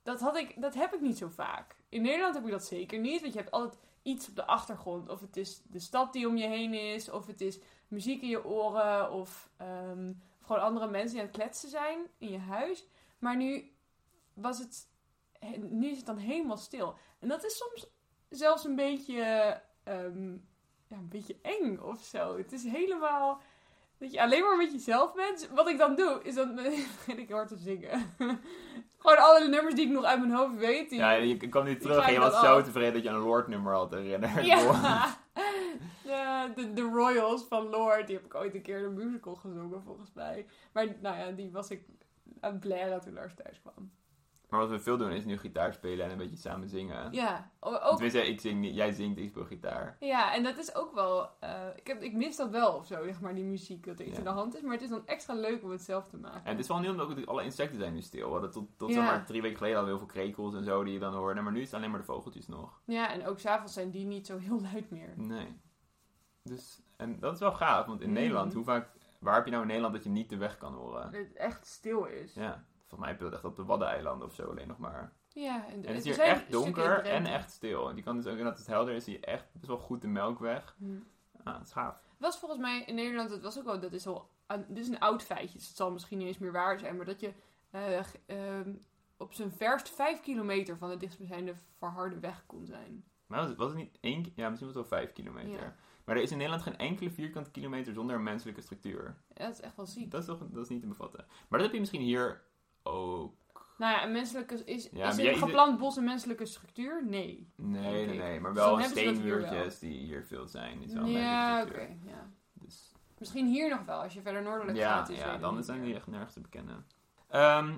dat, 0.04 0.20
had 0.20 0.38
ik, 0.38 0.62
dat 0.62 0.74
heb 0.74 0.94
ik 0.94 1.02
niet 1.02 1.18
zo 1.18 1.28
vaak. 1.30 1.76
In 1.90 2.02
Nederland 2.02 2.36
heb 2.36 2.46
ik 2.46 2.52
dat 2.52 2.66
zeker 2.66 3.00
niet. 3.00 3.22
Want 3.22 3.34
je 3.34 3.40
hebt 3.40 3.52
altijd 3.52 3.80
iets 4.02 4.30
op 4.30 4.36
de 4.36 4.46
achtergrond. 4.46 5.10
Of 5.10 5.20
het 5.20 5.38
is 5.38 5.62
de 5.64 5.80
stad 5.80 6.14
die 6.14 6.28
om 6.28 6.38
je 6.38 6.48
heen 6.48 6.74
is. 6.74 7.10
Of 7.10 7.28
het 7.28 7.42
is 7.42 7.60
muziek 7.88 8.22
in 8.22 8.30
je 8.30 8.46
oren. 8.46 9.12
Of, 9.12 9.50
ehm, 9.58 10.10
of 10.40 10.46
gewoon 10.48 10.62
andere 10.62 10.88
mensen 10.88 11.12
die 11.12 11.20
aan 11.20 11.28
het 11.28 11.36
kletsen 11.36 11.70
zijn 11.70 12.00
in 12.18 12.30
je 12.30 12.40
huis. 12.40 12.88
Maar 13.20 13.36
nu 13.36 13.73
was 14.36 14.60
het 14.60 14.88
he- 15.40 15.58
nu 15.70 15.90
is 15.90 15.98
het 15.98 16.06
dan 16.06 16.18
helemaal 16.18 16.58
stil. 16.58 16.96
En 17.20 17.28
dat 17.28 17.44
is 17.46 17.58
soms 17.58 17.88
zelfs 18.30 18.64
een 18.66 18.76
beetje, 18.76 19.22
ehm, 19.84 20.32
ja, 20.88 20.98
een 20.98 21.10
beetje 21.10 21.36
eng 21.42 21.78
of 21.80 22.04
zo. 22.04 22.38
Het 22.38 22.52
is 22.52 22.64
helemaal 22.64 23.42
dat 23.98 24.12
je 24.12 24.22
alleen 24.22 24.42
maar 24.44 24.58
met 24.58 24.72
jezelf 24.72 25.14
bent. 25.14 25.50
Wat 25.54 25.68
ik 25.68 25.78
dan 25.78 25.96
doe, 25.96 26.20
is 26.24 26.36
dan 26.36 26.56
begin 26.56 27.20
ik 27.20 27.30
hard 27.30 27.48
te 27.48 27.58
zingen. 27.58 28.16
Gewoon 28.98 29.18
alle 29.18 29.48
nummers 29.48 29.76
die 29.76 29.86
ik 29.86 29.92
nog 29.92 30.04
uit 30.04 30.20
mijn 30.20 30.32
hoofd 30.34 30.56
weet. 30.58 30.90
Die, 30.90 31.00
Ja, 31.00 31.12
je 31.12 31.38
kwam 31.38 31.64
nu 31.64 31.70
die 31.72 31.80
terug 31.80 32.08
en 32.08 32.14
je 32.14 32.20
was 32.20 32.40
zo 32.40 32.58
af. 32.58 32.64
tevreden 32.64 32.94
dat 32.94 33.04
je 33.04 33.10
een 33.10 33.16
Lord-nummer 33.20 33.74
had 33.74 33.92
herinnerd. 33.92 34.46
Ja. 34.46 35.16
De, 36.04 36.52
de, 36.56 36.74
de 36.74 36.82
Royals 36.82 37.44
van 37.44 37.68
Lord, 37.70 38.08
die 38.08 38.16
heb 38.16 38.26
ik 38.26 38.36
ooit 38.36 38.56
een 38.56 38.62
keer 38.62 38.78
in 38.78 38.84
een 38.84 38.94
musical 38.94 39.36
gezongen 39.36 39.84
volgens 39.84 40.12
mij. 40.14 40.46
Maar 40.74 40.88
nou 41.02 41.18
ja, 41.18 41.32
die 41.32 41.52
was 41.52 41.70
ik 41.70 41.86
aan 42.40 42.52
het 42.52 42.60
blaren 42.60 43.02
toen 43.02 43.14
Lars 43.14 43.34
thuis 43.36 43.62
kwam. 43.62 43.92
Maar 44.54 44.62
wat 44.62 44.72
we 44.72 44.80
veel 44.80 44.98
doen 44.98 45.12
is 45.12 45.26
nu 45.26 45.38
gitaar 45.38 45.74
spelen 45.74 46.06
en 46.06 46.12
een 46.12 46.18
beetje 46.18 46.36
samen 46.38 46.70
zingen. 46.70 47.12
Ja, 47.14 47.52
ook, 47.60 47.90
Tenminste, 47.90 48.28
ik 48.28 48.42
zing 48.42 48.60
niet, 48.60 48.76
jij 48.76 48.92
zingt, 48.92 49.18
ik 49.18 49.30
speel 49.30 49.46
gitaar. 49.46 49.98
ja, 50.00 50.34
en 50.36 50.44
dat 50.44 50.58
is 50.58 50.76
ook 50.76 50.94
wel, 50.94 51.30
eh, 51.40 51.62
ik, 51.76 51.88
heb, 51.88 52.02
ik 52.02 52.14
mis 52.14 52.36
dat 52.36 52.50
wel 52.50 52.74
of 52.74 52.86
zo, 52.86 53.04
zeg 53.04 53.22
maar, 53.22 53.36
die 53.36 53.44
muziek, 53.44 53.86
dat 53.86 54.00
er 54.00 54.06
iets 54.06 54.12
Ja. 54.14 54.18
in 54.18 54.24
de 54.24 54.30
hand 54.30 54.56
is. 54.56 54.62
Maar 54.62 54.72
het 54.72 54.82
is 54.82 54.90
dan 54.90 55.06
extra 55.08 55.34
leuk 55.34 55.64
om 55.64 55.70
het 55.72 55.82
zelf 55.82 56.08
te 56.08 56.18
maken. 56.18 56.44
En 56.46 56.52
het 56.52 56.60
is 56.60 56.68
wel 56.68 56.80
nieuw 56.80 56.92
omdat 56.92 57.26
alle 57.28 57.44
insecten 57.44 57.80
zijn 57.80 57.94
nu 57.94 58.02
stil. 58.02 58.26
We 58.26 58.32
hadden 58.32 58.52
tot, 58.52 58.68
tot 58.78 58.90
Ja. 58.90 58.96
zeg 58.96 59.04
maar 59.06 59.26
drie 59.26 59.42
weken 59.42 59.58
geleden 59.58 59.80
al 59.80 59.86
heel 59.86 59.98
veel 59.98 60.08
krekels 60.08 60.54
en 60.56 60.64
zo 60.64 60.84
die 60.84 60.94
je 60.94 61.00
dan 61.00 61.14
hoorde. 61.14 61.42
Maar 61.42 61.52
nu 61.54 61.60
is 61.60 61.66
het 61.66 61.76
alleen 61.76 61.90
maar 61.90 62.00
de 62.00 62.06
vogeltjes 62.06 62.48
nog. 62.48 62.82
Ja, 62.86 63.12
en 63.12 63.26
ook 63.28 63.40
s'avonds 63.40 63.74
zijn 63.74 63.92
die 63.92 64.06
niet 64.06 64.26
zo 64.28 64.38
heel 64.38 64.62
luid 64.62 64.90
meer. 64.90 65.14
Nee. 65.16 65.62
Dus, 66.44 66.82
en 66.98 67.20
dat 67.20 67.34
is 67.34 67.40
wel 67.40 67.54
gaaf, 67.54 67.86
want 67.86 68.02
in 68.02 68.10
Mhm. 68.10 68.18
Nederland, 68.20 68.54
hoe 68.54 68.64
vaak, 68.64 68.90
waar 69.20 69.36
heb 69.36 69.46
je 69.46 69.50
nou 69.52 69.62
in 69.62 69.68
Nederland 69.68 69.96
dat 69.96 70.04
je 70.04 70.10
niet 70.10 70.30
de 70.30 70.38
weg 70.38 70.58
kan 70.58 70.74
horen? 70.74 71.12
Dat 71.12 71.22
het 71.22 71.34
echt 71.34 71.66
stil 71.68 72.06
is. 72.06 72.34
Ja, 72.34 72.64
volgens 72.94 73.00
mij 73.00 73.10
heb 73.10 73.20
je 73.20 73.24
dat 73.24 73.34
echt 73.34 73.46
op 73.52 73.56
de 73.56 73.66
Waddeneilanden 73.66 74.28
of 74.28 74.34
zo 74.34 74.50
alleen 74.50 74.68
nog 74.68 74.78
maar. 74.78 75.14
Ja, 75.28 75.68
En 75.68 75.78
het 75.78 75.86
er 75.86 75.96
is 75.96 76.04
hier 76.04 76.20
echt 76.20 76.52
donker 76.52 77.06
en 77.06 77.26
echt 77.26 77.52
stil. 77.52 77.90
En 77.90 77.96
je 77.96 78.04
kan 78.04 78.16
dus 78.16 78.28
ook, 78.28 78.38
en 78.38 78.44
dat 78.44 78.58
het 78.58 78.68
helder 78.68 78.94
is, 78.94 79.04
zie 79.04 79.14
je 79.14 79.26
echt 79.26 79.46
best 79.52 79.68
wel 79.68 79.78
goed 79.78 80.02
de 80.02 80.08
melkweg. 80.08 80.76
Hm. 80.78 80.86
Ah, 81.44 81.54
dat 81.54 81.66
is 81.66 81.72
gaaf. 81.72 81.94
Het 81.94 82.20
was 82.20 82.40
volgens 82.40 82.62
mij 82.62 82.84
in 82.84 82.96
Nederland, 82.96 83.30
het 83.30 83.42
was 83.42 83.58
ook 83.58 83.66
wel, 83.66 83.80
dat 83.80 83.94
is 83.94 84.08
al, 84.08 84.30
dit 84.68 84.78
is 84.78 84.88
een 84.88 85.00
oud 85.00 85.24
feitje, 85.24 85.58
dus 85.58 85.68
het 85.68 85.78
zal 85.78 85.92
misschien 85.92 86.18
niet 86.18 86.28
eens 86.28 86.38
meer 86.38 86.52
waar 86.52 86.80
zijn, 86.80 86.96
maar 86.96 87.06
dat 87.06 87.20
je 87.20 87.34
eh, 87.70 88.00
ehm, 88.26 88.74
op 89.18 89.34
zijn 89.34 89.52
verst 89.52 89.90
vijf 89.90 90.22
kilometer 90.22 90.78
van 90.78 90.90
de 90.90 90.98
dichtstbijzijnde 90.98 91.54
verharde 91.78 92.20
weg 92.20 92.44
kon 92.46 92.66
zijn. 92.66 93.04
Maar 93.28 93.40
was 93.40 93.50
het, 93.50 93.58
was 93.58 93.68
het 93.68 93.78
niet 93.78 93.98
één, 94.02 94.32
ja 94.36 94.50
misschien 94.50 94.68
was 94.68 94.78
het 94.78 94.90
wel 94.90 95.00
vijf 95.00 95.14
kilometer. 95.14 95.62
Ja. 95.62 95.76
Maar 96.06 96.16
er 96.16 96.22
is 96.22 96.32
in 96.32 96.38
Nederland 96.38 96.64
geen 96.64 96.78
enkele 96.78 97.12
vierkante 97.12 97.52
kilometer 97.52 97.94
zonder 97.94 98.16
een 98.16 98.24
menselijke 98.24 98.62
structuur. 98.62 99.16
Ja, 99.34 99.46
dat 99.46 99.54
is 99.54 99.62
echt 99.62 99.76
wel 99.76 99.86
ziek. 99.86 100.12
Dat 100.12 100.22
is, 100.22 100.28
toch, 100.28 100.40
dat 100.40 100.64
is 100.64 100.70
niet 100.70 100.82
te 100.82 100.88
bevatten. 100.88 101.26
Maar 101.28 101.60
dat 101.60 101.62
heb 101.62 101.72
je 101.72 101.80
misschien 101.80 102.02
hier 102.02 102.44
ook. 102.84 103.34
Nou 103.78 103.92
ja, 103.92 104.04
een 104.04 104.12
menselijke, 104.12 104.64
is, 104.66 104.90
Ja, 104.92 105.10
is 105.10 105.18
een 105.18 105.36
geplant 105.36 105.80
bos 105.80 105.96
een 105.96 106.04
menselijke 106.04 106.46
structuur? 106.46 107.06
Nee. 107.06 107.52
Nee, 107.56 108.06
nee, 108.06 108.18
nee. 108.18 108.40
Maar 108.40 108.54
Dus 108.54 108.64
wel 108.64 108.78
hier 108.78 108.88
steenmuurtjes 108.88 109.80
die 109.80 109.98
hier 110.00 110.24
veel 110.26 110.48
zijn. 110.48 110.94
Wel 110.94 111.06
Ja, 111.06 111.62
oké. 111.62 111.88
ja. 112.06 112.30
Dus, 112.54 112.92
Misschien 113.18 113.48
hier 113.48 113.70
nog 113.70 113.86
wel, 113.86 114.02
als 114.02 114.14
je 114.14 114.22
verder 114.22 114.42
noordelijk 114.42 114.78
ja, 114.78 114.96
gaat. 114.98 115.10
Is 115.10 115.18
ja 115.18 115.38
dan 115.38 115.64
zijn 115.64 115.84
die 115.84 115.96
echt 115.96 116.08
nergens 116.08 116.34
te 116.34 116.40
bekennen. 116.42 116.86
Ehm, 117.30 117.78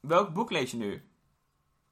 welk 0.00 0.32
boek 0.32 0.50
lees 0.50 0.70
je 0.70 0.76
nu? 0.76 1.02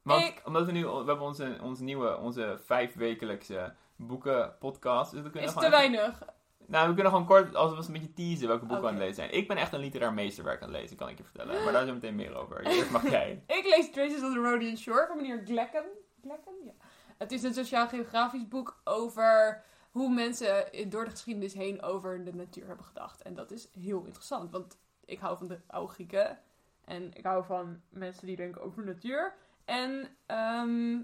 Want, 0.03 0.25
Ik- 0.27 0.43
Omdat 0.45 0.67
we 0.67 0.73
nu, 0.73 0.87
we 0.87 0.97
hebben 0.97 1.21
onze, 1.21 1.59
onze 1.63 1.85
nieuwe, 1.85 2.17
onze 2.19 2.59
vijfwekelijkse 2.65 3.75
boekenpodcast. 3.97 5.11
Dus 5.11 5.23
we 5.23 5.31
kunnen 5.31 5.49
Is 5.49 5.55
te 5.55 5.71
weinig. 5.71 6.23
Nou, 6.71 6.89
we 6.89 6.95
kunnen 6.95 7.13
gewoon 7.13 7.27
kort, 7.27 7.55
als 7.55 7.71
we 7.71 7.87
een 7.87 7.93
beetje 7.93 8.13
teasen 8.13 8.49
welke 8.49 8.65
boeken 8.65 8.85
we 8.85 8.89
aan 8.89 8.95
het 8.95 9.03
lezen 9.03 9.15
zijn. 9.25 9.33
Ik 9.33 9.49
ben 9.49 9.57
echt 9.57 9.73
een 9.73 9.81
literair 9.81 10.13
meesterwerk 10.13 10.63
aan 10.63 10.73
het 10.73 10.81
lezen, 10.81 10.97
kan 10.97 11.09
ik 11.09 11.19
je 11.19 11.25
vertellen. 11.25 11.65
Maar 11.65 11.73
daar 11.73 11.87
zo 11.87 11.93
meteen 11.93 12.15
meer 12.15 12.37
over. 12.37 12.67
Eerst 12.67 12.91
mag 12.91 13.11
jij. 13.11 13.43
Ik 13.59 13.65
lees 13.77 13.91
Traces 13.91 14.23
of 14.23 14.33
the 14.33 14.41
Rhodian 14.41 14.77
Shore 14.77 15.07
van 15.07 15.17
meneer 15.17 15.43
Glekken. 15.45 15.85
Glekken? 16.23 16.53
Ja. 16.65 16.73
Het 17.19 17.33
is 17.33 17.43
een 17.43 17.55
sociaal-geografisch 17.55 18.49
boek 18.49 18.81
over 18.85 19.63
hoe 19.91 20.15
mensen 20.15 20.73
in- 20.73 20.89
door 20.89 21.05
de 21.05 21.11
geschiedenis 21.11 21.55
heen 21.55 21.83
over 21.83 22.25
de 22.25 22.35
natuur 22.35 22.67
hebben 22.67 22.85
gedacht. 22.85 23.23
En 23.23 23.35
dat 23.35 23.51
is 23.51 23.69
heel 23.73 24.05
interessant, 24.05 24.51
want 24.51 24.79
ik 25.05 25.19
hou 25.19 25.37
van 25.37 25.49
de 25.49 25.61
oude 25.67 25.93
Grieken. 25.93 26.39
En 26.85 27.11
ik 27.15 27.25
hou 27.25 27.45
van 27.45 27.81
mensen 27.89 28.27
die 28.27 28.37
denken 28.37 28.63
over 28.63 28.85
de 28.85 28.93
natuur. 28.93 29.35
En 29.65 30.17
ehm, 30.27 30.99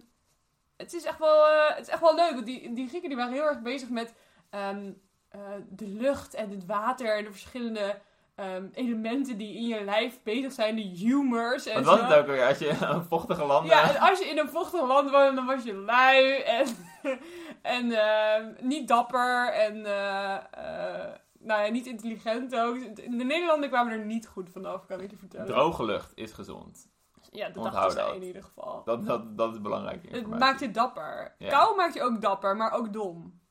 het, 0.77 0.93
is 0.93 1.05
echt 1.05 1.19
wel, 1.19 1.47
eh, 1.47 1.69
het 1.77 1.87
is 1.87 1.93
echt 1.93 2.01
wel 2.01 2.15
leuk, 2.15 2.33
want 2.33 2.47
die, 2.47 2.73
die 2.73 2.89
Grieken 2.89 3.09
die 3.09 3.19
waren 3.19 3.33
heel 3.33 3.47
erg 3.47 3.63
bezig 3.63 3.89
met 3.89 4.15
ehm, 4.51 4.93
eh, 5.37 5.53
de 5.69 5.89
lucht 5.89 6.35
en 6.35 6.51
het 6.51 6.67
water 6.67 7.17
en 7.17 7.25
de 7.25 7.31
verschillende 7.31 7.99
ehm, 8.35 8.67
elementen 8.73 9.39
die 9.39 9.57
in 9.57 9.67
je 9.67 9.85
lijf 9.85 10.23
bezig 10.23 10.53
zijn, 10.53 10.77
de 10.77 10.83
humors 10.83 11.67
en 11.67 11.75
Wat 11.75 11.85
was 11.85 11.99
zo. 11.99 12.05
het 12.05 12.19
ook 12.19 12.27
weer? 12.27 12.47
Als 12.47 12.59
je 12.59 12.77
een 12.81 13.05
vochtige 13.05 13.45
landen... 13.45 13.77
Ja, 13.77 13.95
en 13.95 14.01
als 14.01 14.19
je 14.19 14.25
in 14.25 14.39
een 14.39 14.49
vochtig 14.49 14.81
land 14.81 15.11
woonde, 15.11 15.35
dan 15.35 15.47
was 15.47 15.63
je 15.63 15.75
lui 15.75 16.35
en, 16.35 16.67
en 17.77 17.93
ehm, 17.93 18.53
niet 18.61 18.89
dapper 18.89 19.53
en 19.53 19.87
eh, 19.87 20.35
eh, 20.35 21.13
nou 21.39 21.65
ja, 21.65 21.71
niet 21.71 21.87
intelligent 21.87 22.57
ook. 22.57 22.97
De 22.97 23.25
Nederlanders 23.25 23.73
kwamen 23.73 23.93
er 23.93 24.05
niet 24.05 24.27
goed 24.27 24.51
vanaf, 24.51 24.87
kan 24.87 25.01
ik 25.01 25.11
je 25.11 25.17
vertellen. 25.17 25.47
Droge 25.47 25.85
lucht 25.85 26.13
is 26.15 26.33
gezond. 26.33 26.89
Ja, 27.31 27.49
dat 27.49 27.73
dachten 27.73 27.97
dat. 27.97 28.15
in 28.15 28.23
ieder 28.23 28.43
geval. 28.43 28.83
Dat, 28.85 29.07
dat, 29.07 29.39
dat 29.39 29.55
is 29.55 29.61
belangrijke 29.61 30.09
Het 30.11 30.39
maakt 30.39 30.61
je 30.61 30.71
dapper. 30.71 31.35
Ja. 31.39 31.49
Kou 31.49 31.77
maakt 31.77 31.95
je 31.95 32.03
ook 32.03 32.21
dapper, 32.21 32.57
maar 32.57 32.73
ook 32.73 32.93
dom. 32.93 33.45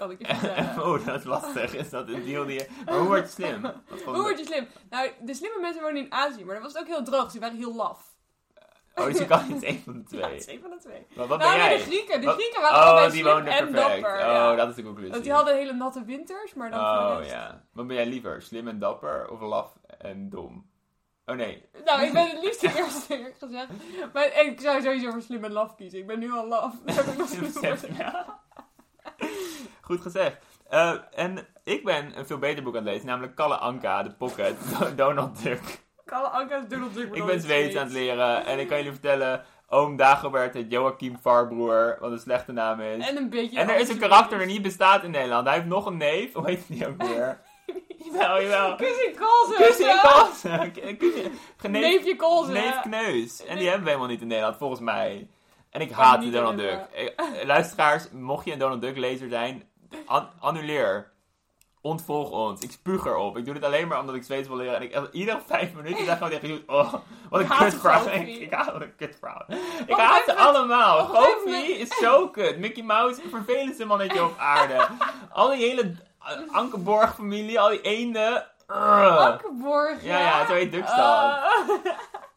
Kan 0.00 0.10
ik 0.10 0.18
je 0.18 0.26
vertellen. 0.34 0.82
oh, 0.86 1.06
dat 1.06 1.18
is 1.18 1.24
lastig. 1.24 1.74
Is 1.74 1.90
dat 1.90 2.08
een 2.08 2.24
deal 2.24 2.44
die 2.46 2.58
je... 2.58 2.66
Maar 2.84 2.94
hoe 2.98 3.06
word 3.06 3.22
je 3.26 3.32
slim? 3.42 3.64
Hoe 4.04 4.22
word 4.22 4.38
je 4.38 4.44
slim? 4.44 4.66
Nou, 4.90 5.10
de 5.20 5.34
slimme 5.34 5.60
mensen 5.60 5.82
wonen 5.82 6.02
in 6.04 6.12
Azië, 6.12 6.44
maar 6.44 6.54
dan 6.54 6.62
was 6.62 6.72
het 6.72 6.82
ook 6.82 6.88
heel 6.88 7.02
droog. 7.02 7.22
dus 7.22 7.32
Die 7.32 7.40
waren 7.40 7.56
heel 7.56 7.74
laf. 7.74 8.08
Oh, 8.94 9.04
dus 9.04 9.18
je 9.18 9.26
kan 9.26 9.48
niet 9.48 9.62
één 9.62 9.82
van 9.82 9.92
de 9.92 9.98
Ja, 10.16 10.22
twee. 10.22 10.22
het 10.32 10.40
is 10.40 10.46
één 10.46 10.60
van 10.60 10.70
de 10.70 10.76
twee. 10.76 11.06
Maar 11.14 11.26
wat 11.26 11.38
nou, 11.38 11.50
ben 11.50 11.60
nee, 11.60 11.68
jij? 11.68 11.78
de 11.78 11.84
Grieken. 11.84 12.20
De 12.20 12.26
Wat- 12.26 12.34
Grieken 12.34 12.60
waren 12.60 12.76
Oh, 12.78 12.84
allebei 12.84 13.10
die 13.10 13.20
slim 13.22 13.36
en 13.36 13.44
perfect. 13.44 13.72
dapper. 13.72 14.12
oh, 14.12 14.18
ja. 14.18 14.54
dat 14.54 14.68
is 14.68 14.74
de 14.74 14.82
conclusie. 14.82 15.10
Want 15.12 15.22
die 15.24 15.32
hadden 15.32 15.54
hele 15.56 15.72
natte 15.72 16.04
winters, 16.04 16.54
maar 16.54 16.70
dan 16.70 16.80
Oh, 16.80 17.16
rest- 17.18 17.30
ja. 17.30 17.64
Wat 17.72 17.86
ben 17.86 17.96
jij 17.96 18.06
liever? 18.06 18.42
Slim 18.42 18.68
en 18.68 18.78
dapper 18.78 19.28
of 19.30 19.40
laf 19.40 19.72
en 19.98 20.28
dom? 20.30 20.70
Oh, 21.26 21.36
nee. 21.36 21.68
Nou, 21.84 22.02
ik 22.02 22.12
ben 22.12 22.28
het 22.30 22.42
liefst 22.44 22.60
de 22.60 22.72
eerste 22.76 23.16
eerlijk 23.16 23.36
gezegd. 23.38 23.68
Maar 24.12 24.40
ik 24.44 24.60
zou 24.60 24.82
sowieso 24.82 25.10
voor 25.10 25.22
slim 25.22 25.44
en 25.44 25.52
laf 25.52 25.74
kiezen. 25.74 25.98
Ik 25.98 26.06
ben 26.06 26.18
nu 26.18 26.32
al 26.32 26.46
laf. 26.48 26.74
Dat 26.84 26.94
heb 26.94 27.06
ik 27.06 27.16
nog 27.18 27.40
niet. 27.40 27.60
Goed 29.90 30.00
gezegd. 30.00 30.36
Eh, 30.68 30.92
en 31.14 31.46
ik 31.64 31.84
ben 31.84 32.18
een 32.18 32.26
veel 32.26 32.38
beter 32.38 32.62
boek 32.62 32.76
aan 32.76 32.82
het 32.84 32.92
lezen, 32.92 33.06
namelijk 33.06 33.34
Kalle 33.34 33.56
Anka, 33.56 34.02
de 34.02 34.10
Pocket, 34.10 34.56
Donald 34.96 35.42
Duck. 35.42 35.60
Kalle 36.04 36.28
Anka's 36.28 36.68
Donald 36.68 36.94
Duck. 36.94 37.14
Ik 37.14 37.24
ben 37.24 37.40
Zweeds 37.40 37.76
aan 37.76 37.84
het 37.84 37.92
leren 37.92 38.44
en 38.46 38.58
ik 38.58 38.68
kan 38.68 38.76
jullie 38.76 38.92
vertellen, 38.92 39.44
oom 39.68 39.96
Dagobert 39.96 40.54
heet 40.54 40.70
Joachim 40.70 41.16
Farbroer, 41.20 41.96
wat 42.00 42.10
een 42.10 42.18
slechte 42.18 42.52
naam 42.52 42.80
is. 42.80 43.08
En 43.08 43.16
een 43.16 43.30
beetje... 43.30 43.58
En 43.58 43.68
er 43.68 43.78
is 43.78 43.88
een 43.88 43.98
karakter 43.98 44.38
die 44.38 44.46
niet 44.46 44.62
bestaat 44.62 45.02
in 45.04 45.10
Nederland. 45.10 45.46
Hij 45.46 45.54
heeft 45.54 45.66
nog 45.66 45.86
een 45.86 45.96
neef, 45.96 46.32
hoe 46.32 46.46
heet 46.46 46.64
die 46.68 46.86
ook 46.88 47.02
weer? 47.02 47.40
jawel, 48.12 48.42
jawel. 48.42 48.76
Kusje 48.76 49.10
en 49.10 50.00
Kalsen. 50.00 50.72
Kusje- 50.96 51.30
Neefje 51.68 52.16
Kolze. 52.16 52.52
Neef 52.52 52.80
Kneus. 52.80 53.44
En 53.44 53.56
die 53.56 53.64
hebben 53.66 53.84
we 53.84 53.88
helemaal 53.90 54.10
niet 54.10 54.20
in 54.20 54.26
Nederland, 54.26 54.56
volgens 54.56 54.80
mij. 54.80 55.28
En 55.70 55.80
ik 55.80 55.90
haat 55.90 56.32
Donald 56.32 56.56
Duck. 56.56 56.86
herinneren. 56.90 57.40
Eh, 57.40 57.44
Luisteraars, 57.46 58.10
mocht 58.12 58.44
je 58.44 58.52
een 58.52 58.58
Donald 58.58 58.80
Duck 58.82 58.96
lezer 58.96 59.28
zijn, 59.28 59.62
an- 60.06 60.30
annuleer. 60.40 61.10
Ontvolg 61.82 62.30
ons. 62.30 62.60
Ik 62.60 62.70
spuug 62.70 63.04
erop. 63.06 63.36
Ik 63.36 63.44
doe 63.44 63.54
dit 63.54 63.64
alleen 63.64 63.88
maar 63.88 64.00
omdat 64.00 64.14
ik 64.14 64.22
Zweeds 64.22 64.48
wil 64.48 64.56
leren. 64.56 64.74
En 64.76 64.82
ik 64.82 65.12
iedere 65.12 65.40
vijf 65.46 65.74
minuten 65.74 66.04
zeg 66.04 66.14
gewoon 66.14 66.30
tegen 66.30 66.48
jullie, 66.48 66.68
oh, 66.68 66.94
wat 67.30 67.40
een 67.40 67.48
kutvrouw. 67.48 68.06
Ik, 68.08 68.26
ik 68.40 68.52
haat 68.52 68.80
een 68.80 68.96
kutvrouw. 68.96 69.44
Ik 69.86 69.96
haat 69.96 70.22
ze 70.24 70.36
allemaal. 70.36 71.04
Goofy 71.04 71.50
is 71.72 71.98
zo 71.98 72.28
kut. 72.28 72.58
Mickey 72.58 72.82
Mouse, 72.82 73.20
vervelendste 73.30 73.84
mannetje 73.84 74.24
op 74.24 74.38
aarde. 74.38 74.86
Al 75.32 75.48
die 75.50 75.68
hele 75.68 75.82
uh, 75.82 76.54
Ankeborg-familie, 76.54 77.60
al 77.60 77.68
die 77.68 77.80
eenden. 77.80 78.46
Ugh. 78.68 79.16
Ankeborg. 79.16 80.02
Ja, 80.02 80.18
ja, 80.18 80.46
zo 80.46 80.52
heet 80.52 80.72
Duckstad. 80.72 81.32
Eh, 81.34 81.92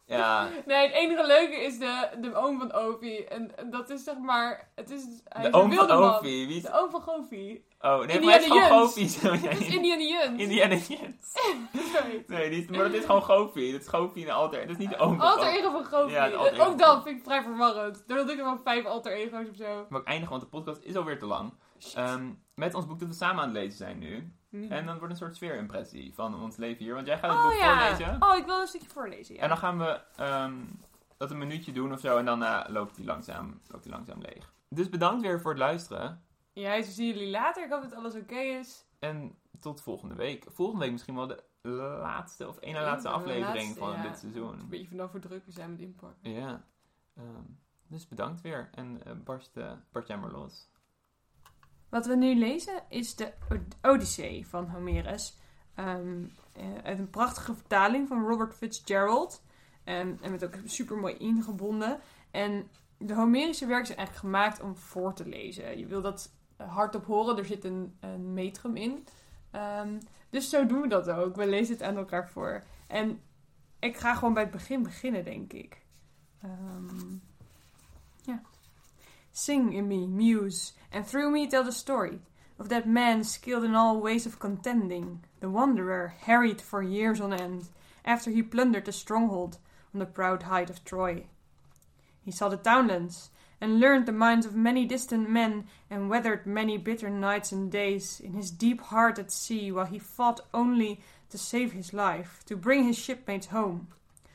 Ja, 0.06 0.48
nee, 0.66 0.86
het 0.86 0.92
enige 0.92 1.26
leuke 1.26 1.56
is 1.56 1.78
de, 1.78 2.08
de 2.20 2.34
oom 2.34 2.58
van 2.58 2.72
Ovi. 2.72 3.16
En 3.16 3.50
dat 3.70 3.90
is 3.90 4.04
zeg 4.04 4.18
maar... 4.18 4.72
Het 4.74 4.90
is, 4.90 5.02
hij 5.24 5.42
de 5.42 5.48
is 5.48 5.54
een 5.54 5.60
oom 5.60 5.72
van 5.72 5.86
man. 5.86 6.14
Ovi. 6.14 6.46
Wie 6.46 6.56
is... 6.56 6.62
De 6.62 6.80
oom 6.80 6.90
van 6.90 7.02
Goofy. 7.02 7.60
Oh, 7.80 7.98
nee, 7.98 8.18
Indiana 8.18 8.24
maar 8.24 8.32
hij 8.32 9.02
is 9.02 9.16
gewoon 9.16 9.40
ja, 9.40 9.48
Dat 9.50 9.60
is 9.60 9.74
Indiana 9.74 10.02
Jones. 10.02 10.40
Indiana. 10.40 10.76
Sorry. 11.92 12.24
Nee, 12.26 12.50
die 12.50 12.62
is, 12.62 12.68
maar 12.68 12.78
dat 12.78 12.92
is 12.92 13.04
gewoon 13.04 13.22
Goofy. 13.22 13.72
Dat 13.72 13.80
is 13.80 13.88
Goofy 13.88 14.20
in 14.20 14.30
alter. 14.30 14.60
Dat 14.60 14.70
is 14.70 14.76
niet 14.76 14.90
de 14.90 14.96
oom 14.96 15.16
van 15.16 15.26
Alter 15.26 15.46
ego 15.46 15.70
van 15.70 15.84
Goofy. 15.84 16.12
Ja, 16.12 16.24
het 16.24 16.34
alter 16.34 16.52
ego 16.52 16.64
Ook 16.64 16.78
dat 16.78 17.02
vind 17.02 17.18
ik 17.18 17.24
vrij 17.24 17.42
verwarrend. 17.42 18.04
Donald 18.06 18.26
Duck 18.26 18.36
heeft 18.36 18.48
wel 18.48 18.60
vijf 18.64 18.84
alter 18.84 19.12
ego's 19.12 19.48
of 19.48 19.56
zo. 19.56 19.86
Maar 19.88 20.00
ik 20.00 20.06
eindig, 20.06 20.28
want 20.28 20.40
de 20.42 20.48
podcast 20.48 20.82
is 20.82 20.96
alweer 20.96 21.18
te 21.18 21.26
lang. 21.26 21.52
Ehm, 21.94 22.30
met 22.54 22.74
ons 22.74 22.86
boek 22.86 22.98
dat 22.98 23.08
we 23.08 23.14
samen 23.14 23.42
aan 23.42 23.48
het 23.48 23.58
lezen 23.58 23.78
zijn 23.78 23.98
nu. 23.98 24.32
Hm. 24.54 24.72
En 24.72 24.86
dan 24.86 24.98
wordt 24.98 25.12
een 25.12 25.18
soort 25.18 25.36
sfeerimpressie 25.36 26.14
van 26.14 26.42
ons 26.42 26.56
leven 26.56 26.84
hier. 26.84 26.94
Want 26.94 27.06
jij 27.06 27.18
gaat 27.18 27.30
het 27.30 27.42
boek 27.42 27.52
Oh 27.52 27.58
ja. 27.58 27.78
voorlezen. 27.78 28.22
Oh, 28.22 28.36
ik 28.36 28.44
wil 28.44 28.60
een 28.60 28.66
stukje 28.66 28.88
voorlezen. 28.88 29.34
Ja. 29.34 29.40
En 29.40 29.48
dan 29.48 29.56
gaan 29.56 29.78
we 29.78 30.00
ehm, 30.16 30.54
dat 31.16 31.30
een 31.30 31.38
minuutje 31.38 31.72
doen 31.72 31.92
of 31.92 32.00
zo. 32.00 32.16
En 32.16 32.24
daarna 32.24 32.66
loopt 32.68 32.96
hij 32.96 33.04
langzaam, 33.04 33.60
loopt 33.68 33.86
langzaam 33.86 34.20
leeg. 34.20 34.52
Dus 34.68 34.88
bedankt 34.88 35.22
weer 35.22 35.40
voor 35.40 35.50
het 35.50 35.60
luisteren. 35.60 36.22
Ja, 36.52 36.82
zo 36.82 36.90
zien 36.90 37.06
jullie 37.06 37.30
later. 37.30 37.64
Ik 37.64 37.70
hoop 37.70 37.82
dat 37.82 37.94
alles 37.94 38.14
oké 38.14 38.38
is. 38.38 38.86
En 38.98 39.38
tot 39.60 39.82
volgende 39.82 40.14
week. 40.14 40.44
Volgende 40.48 40.80
week 40.80 40.92
misschien 40.92 41.14
wel 41.14 41.26
de 41.26 41.42
laatste 41.68 42.48
of 42.48 42.56
ene 42.60 42.80
laatste 42.80 43.08
aflevering 43.08 43.56
laatste, 43.56 43.78
van 43.78 43.92
ja. 43.92 44.02
dit 44.02 44.18
seizoen. 44.18 44.60
Een 44.60 44.68
beetje 44.68 44.88
vanaf 44.88 45.10
hoe 45.10 45.20
druk 45.20 45.44
we 45.44 45.52
zijn 45.52 45.70
met 45.70 45.80
inpakken. 45.80 46.32
Ja. 46.32 46.64
Ehm, 47.16 47.44
dus 47.86 48.08
bedankt 48.08 48.40
weer 48.40 48.68
en 48.74 49.00
uh, 49.06 49.12
barst, 49.24 49.56
uh, 49.56 49.72
barst 49.92 50.08
jij 50.08 50.18
maar 50.18 50.30
los. 50.30 50.68
Wat 51.94 52.06
we 52.06 52.16
nu 52.16 52.34
lezen 52.34 52.82
is 52.88 53.16
de 53.16 53.32
Odyssee 53.82 54.46
van 54.46 54.68
Homerus. 54.68 55.36
Um, 55.76 56.32
uit 56.82 56.98
een 56.98 57.10
prachtige 57.10 57.54
vertaling 57.54 58.08
van 58.08 58.26
Robert 58.26 58.54
Fitzgerald. 58.54 59.42
Um, 59.84 60.18
en 60.22 60.30
met 60.30 60.44
ook 60.44 60.54
super 60.64 60.96
mooi 60.96 61.14
ingebonden. 61.16 62.00
En 62.30 62.68
de 62.98 63.14
Homerische 63.14 63.66
werken 63.66 63.86
zijn 63.86 63.98
eigenlijk 63.98 64.26
gemaakt 64.26 64.60
om 64.60 64.76
voor 64.76 65.14
te 65.14 65.28
lezen. 65.28 65.78
Je 65.78 65.86
wil 65.86 66.00
dat 66.00 66.32
hardop 66.56 67.06
horen, 67.06 67.38
er 67.38 67.44
zit 67.44 67.64
een, 67.64 67.98
metrum 68.32 68.76
in. 68.76 69.06
Um, 69.52 69.98
dus 70.30 70.50
zo 70.50 70.66
doen 70.66 70.80
we 70.80 70.88
dat 70.88 71.10
ook. 71.10 71.36
We 71.36 71.46
lezen 71.46 71.74
het 71.74 71.82
aan 71.82 71.96
elkaar 71.96 72.28
voor. 72.28 72.64
En 72.86 73.20
ik 73.78 73.96
ga 73.96 74.14
gewoon 74.14 74.34
bij 74.34 74.42
het 74.42 74.52
begin 74.52 74.82
beginnen, 74.82 75.24
denk 75.24 75.52
ik. 75.52 75.82
Ja. 78.22 78.42
Sing 79.36 79.72
in 79.72 79.88
me, 79.88 80.06
muse, 80.06 80.74
and 80.92 81.04
through 81.04 81.28
me 81.28 81.48
tell 81.48 81.64
the 81.64 81.72
story 81.72 82.20
of 82.56 82.68
that 82.68 82.86
man 82.86 83.24
skilled 83.24 83.64
in 83.64 83.74
all 83.74 84.00
ways 84.00 84.26
of 84.26 84.38
contending, 84.38 85.24
the 85.40 85.50
wanderer, 85.50 86.14
harried 86.20 86.60
for 86.60 86.84
years 86.84 87.20
on 87.20 87.32
end, 87.32 87.68
after 88.04 88.30
he 88.30 88.44
plundered 88.44 88.84
the 88.84 88.92
stronghold 88.92 89.58
on 89.92 89.98
the 89.98 90.06
proud 90.06 90.44
height 90.44 90.70
of 90.70 90.84
Troy. 90.84 91.26
He 92.22 92.30
saw 92.30 92.48
the 92.48 92.56
townlands, 92.56 93.30
and 93.60 93.80
learned 93.80 94.06
the 94.06 94.12
minds 94.12 94.46
of 94.46 94.54
many 94.54 94.84
distant 94.84 95.28
men, 95.28 95.66
and 95.90 96.08
weathered 96.08 96.46
many 96.46 96.78
bitter 96.78 97.10
nights 97.10 97.50
and 97.50 97.72
days 97.72 98.20
in 98.20 98.34
his 98.34 98.52
deep 98.52 98.80
heart 98.82 99.18
at 99.18 99.32
sea, 99.32 99.72
while 99.72 99.86
he 99.86 99.98
fought 99.98 100.42
only 100.54 101.00
to 101.30 101.38
save 101.38 101.72
his 101.72 101.92
life, 101.92 102.44
to 102.46 102.56
bring 102.56 102.84
his 102.84 102.96
shipmates 102.96 103.48
home. 103.48 103.88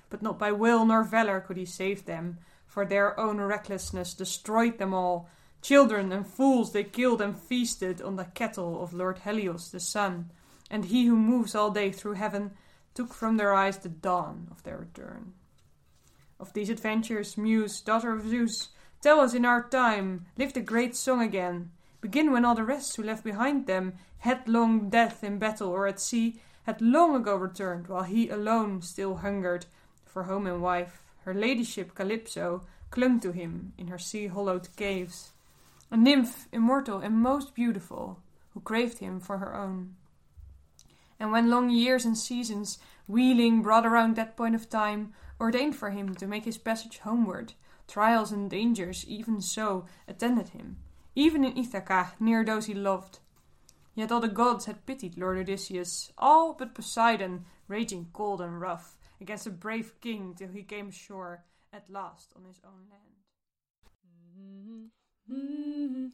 But 0.09 0.21
not 0.21 0.37
by 0.37 0.51
will 0.51 0.85
nor 0.85 1.03
valor 1.03 1.39
could 1.39 1.55
he 1.55 1.65
save 1.65 2.05
them, 2.05 2.39
for 2.69 2.85
their 2.85 3.19
own 3.19 3.41
recklessness 3.41 4.13
destroyed 4.13 4.77
them 4.77 4.93
all. 4.93 5.27
Children 5.61 6.11
and 6.11 6.25
fools 6.25 6.71
they 6.71 6.83
killed 6.83 7.19
and 7.19 7.37
feasted 7.37 8.01
on 8.01 8.15
the 8.15 8.25
cattle 8.25 8.81
of 8.81 8.93
Lord 8.93 9.19
Helios 9.25 9.71
the 9.71 9.79
sun, 9.79 10.29
and 10.69 10.85
he 10.85 11.07
who 11.07 11.17
moves 11.17 11.55
all 11.55 11.71
day 11.71 11.91
through 11.91 12.13
heaven 12.13 12.51
took 12.93 13.13
from 13.13 13.37
their 13.37 13.53
eyes 13.53 13.79
the 13.79 13.89
dawn 13.89 14.47
of 14.51 14.63
their 14.63 14.77
return. 14.77 15.33
Of 16.39 16.53
these 16.53 16.69
adventures, 16.69 17.37
Muse, 17.37 17.81
daughter 17.81 18.13
of 18.13 18.29
Zeus, 18.29 18.69
tell 19.01 19.19
us 19.19 19.33
in 19.33 19.45
our 19.45 19.67
time, 19.67 20.27
live 20.37 20.53
the 20.53 20.61
great 20.61 20.95
song 20.95 21.21
again. 21.21 21.71
Begin 22.01 22.31
when 22.31 22.45
all 22.45 22.55
the 22.55 22.63
rest 22.63 22.95
who 22.95 23.03
left 23.03 23.23
behind 23.23 23.65
them 23.65 23.95
headlong 24.19 24.89
death 24.89 25.23
in 25.23 25.39
battle 25.39 25.69
or 25.69 25.87
at 25.87 25.99
sea 25.99 26.39
had 26.63 26.81
long 26.81 27.15
ago 27.15 27.35
returned, 27.35 27.87
while 27.87 28.03
he 28.03 28.29
alone 28.29 28.81
still 28.81 29.17
hungered 29.17 29.65
for 30.05 30.23
home 30.23 30.45
and 30.45 30.61
wife. 30.61 31.03
Her 31.29 31.35
ladyship 31.35 31.93
Calypso 31.93 32.63
clung 32.89 33.19
to 33.19 33.31
him 33.31 33.73
in 33.77 33.89
her 33.89 33.99
sea 33.99 34.25
hollowed 34.25 34.75
caves, 34.75 35.31
a 35.91 35.95
nymph 35.95 36.47
immortal 36.51 37.01
and 37.01 37.21
most 37.21 37.53
beautiful, 37.53 38.17
who 38.55 38.61
craved 38.61 38.97
him 38.97 39.19
for 39.19 39.37
her 39.37 39.55
own. 39.55 39.95
And 41.19 41.31
when 41.31 41.51
long 41.51 41.69
years 41.69 42.03
and 42.03 42.17
seasons, 42.17 42.79
wheeling 43.07 43.61
brought 43.61 43.85
around 43.85 44.15
that 44.15 44.35
point 44.35 44.55
of 44.55 44.71
time, 44.71 45.13
ordained 45.39 45.75
for 45.75 45.91
him 45.91 46.15
to 46.15 46.25
make 46.25 46.45
his 46.45 46.57
passage 46.57 46.97
homeward. 46.97 47.53
Trials 47.87 48.31
and 48.31 48.49
dangers, 48.49 49.05
even 49.07 49.39
so, 49.39 49.85
attended 50.07 50.49
him, 50.49 50.77
even 51.13 51.43
in 51.43 51.55
Ithaca, 51.55 52.13
near 52.19 52.43
those 52.43 52.65
he 52.65 52.73
loved. 52.73 53.19
Yet 53.93 54.11
all 54.11 54.19
the 54.19 54.27
gods 54.27 54.65
had 54.65 54.87
pitied 54.87 55.15
Lord 55.15 55.37
Odysseus, 55.37 56.11
all 56.17 56.53
but 56.53 56.73
Poseidon, 56.73 57.45
raging 57.67 58.07
cold 58.13 58.41
and 58.41 58.59
rough 58.59 58.95
against 59.21 59.47
a 59.47 59.51
brave 59.51 59.99
king 60.01 60.33
till 60.35 60.49
he 60.49 60.63
came 60.63 60.89
ashore 60.89 61.45
at 61.73 61.89
last 61.89 62.33
on 62.35 62.43
his 62.45 62.61
own 62.65 62.87
land. 62.89 63.23
Mm-hmm. 64.07 64.85
Mm-hmm. 65.31 66.09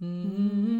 Mm-hmm. 0.00 0.78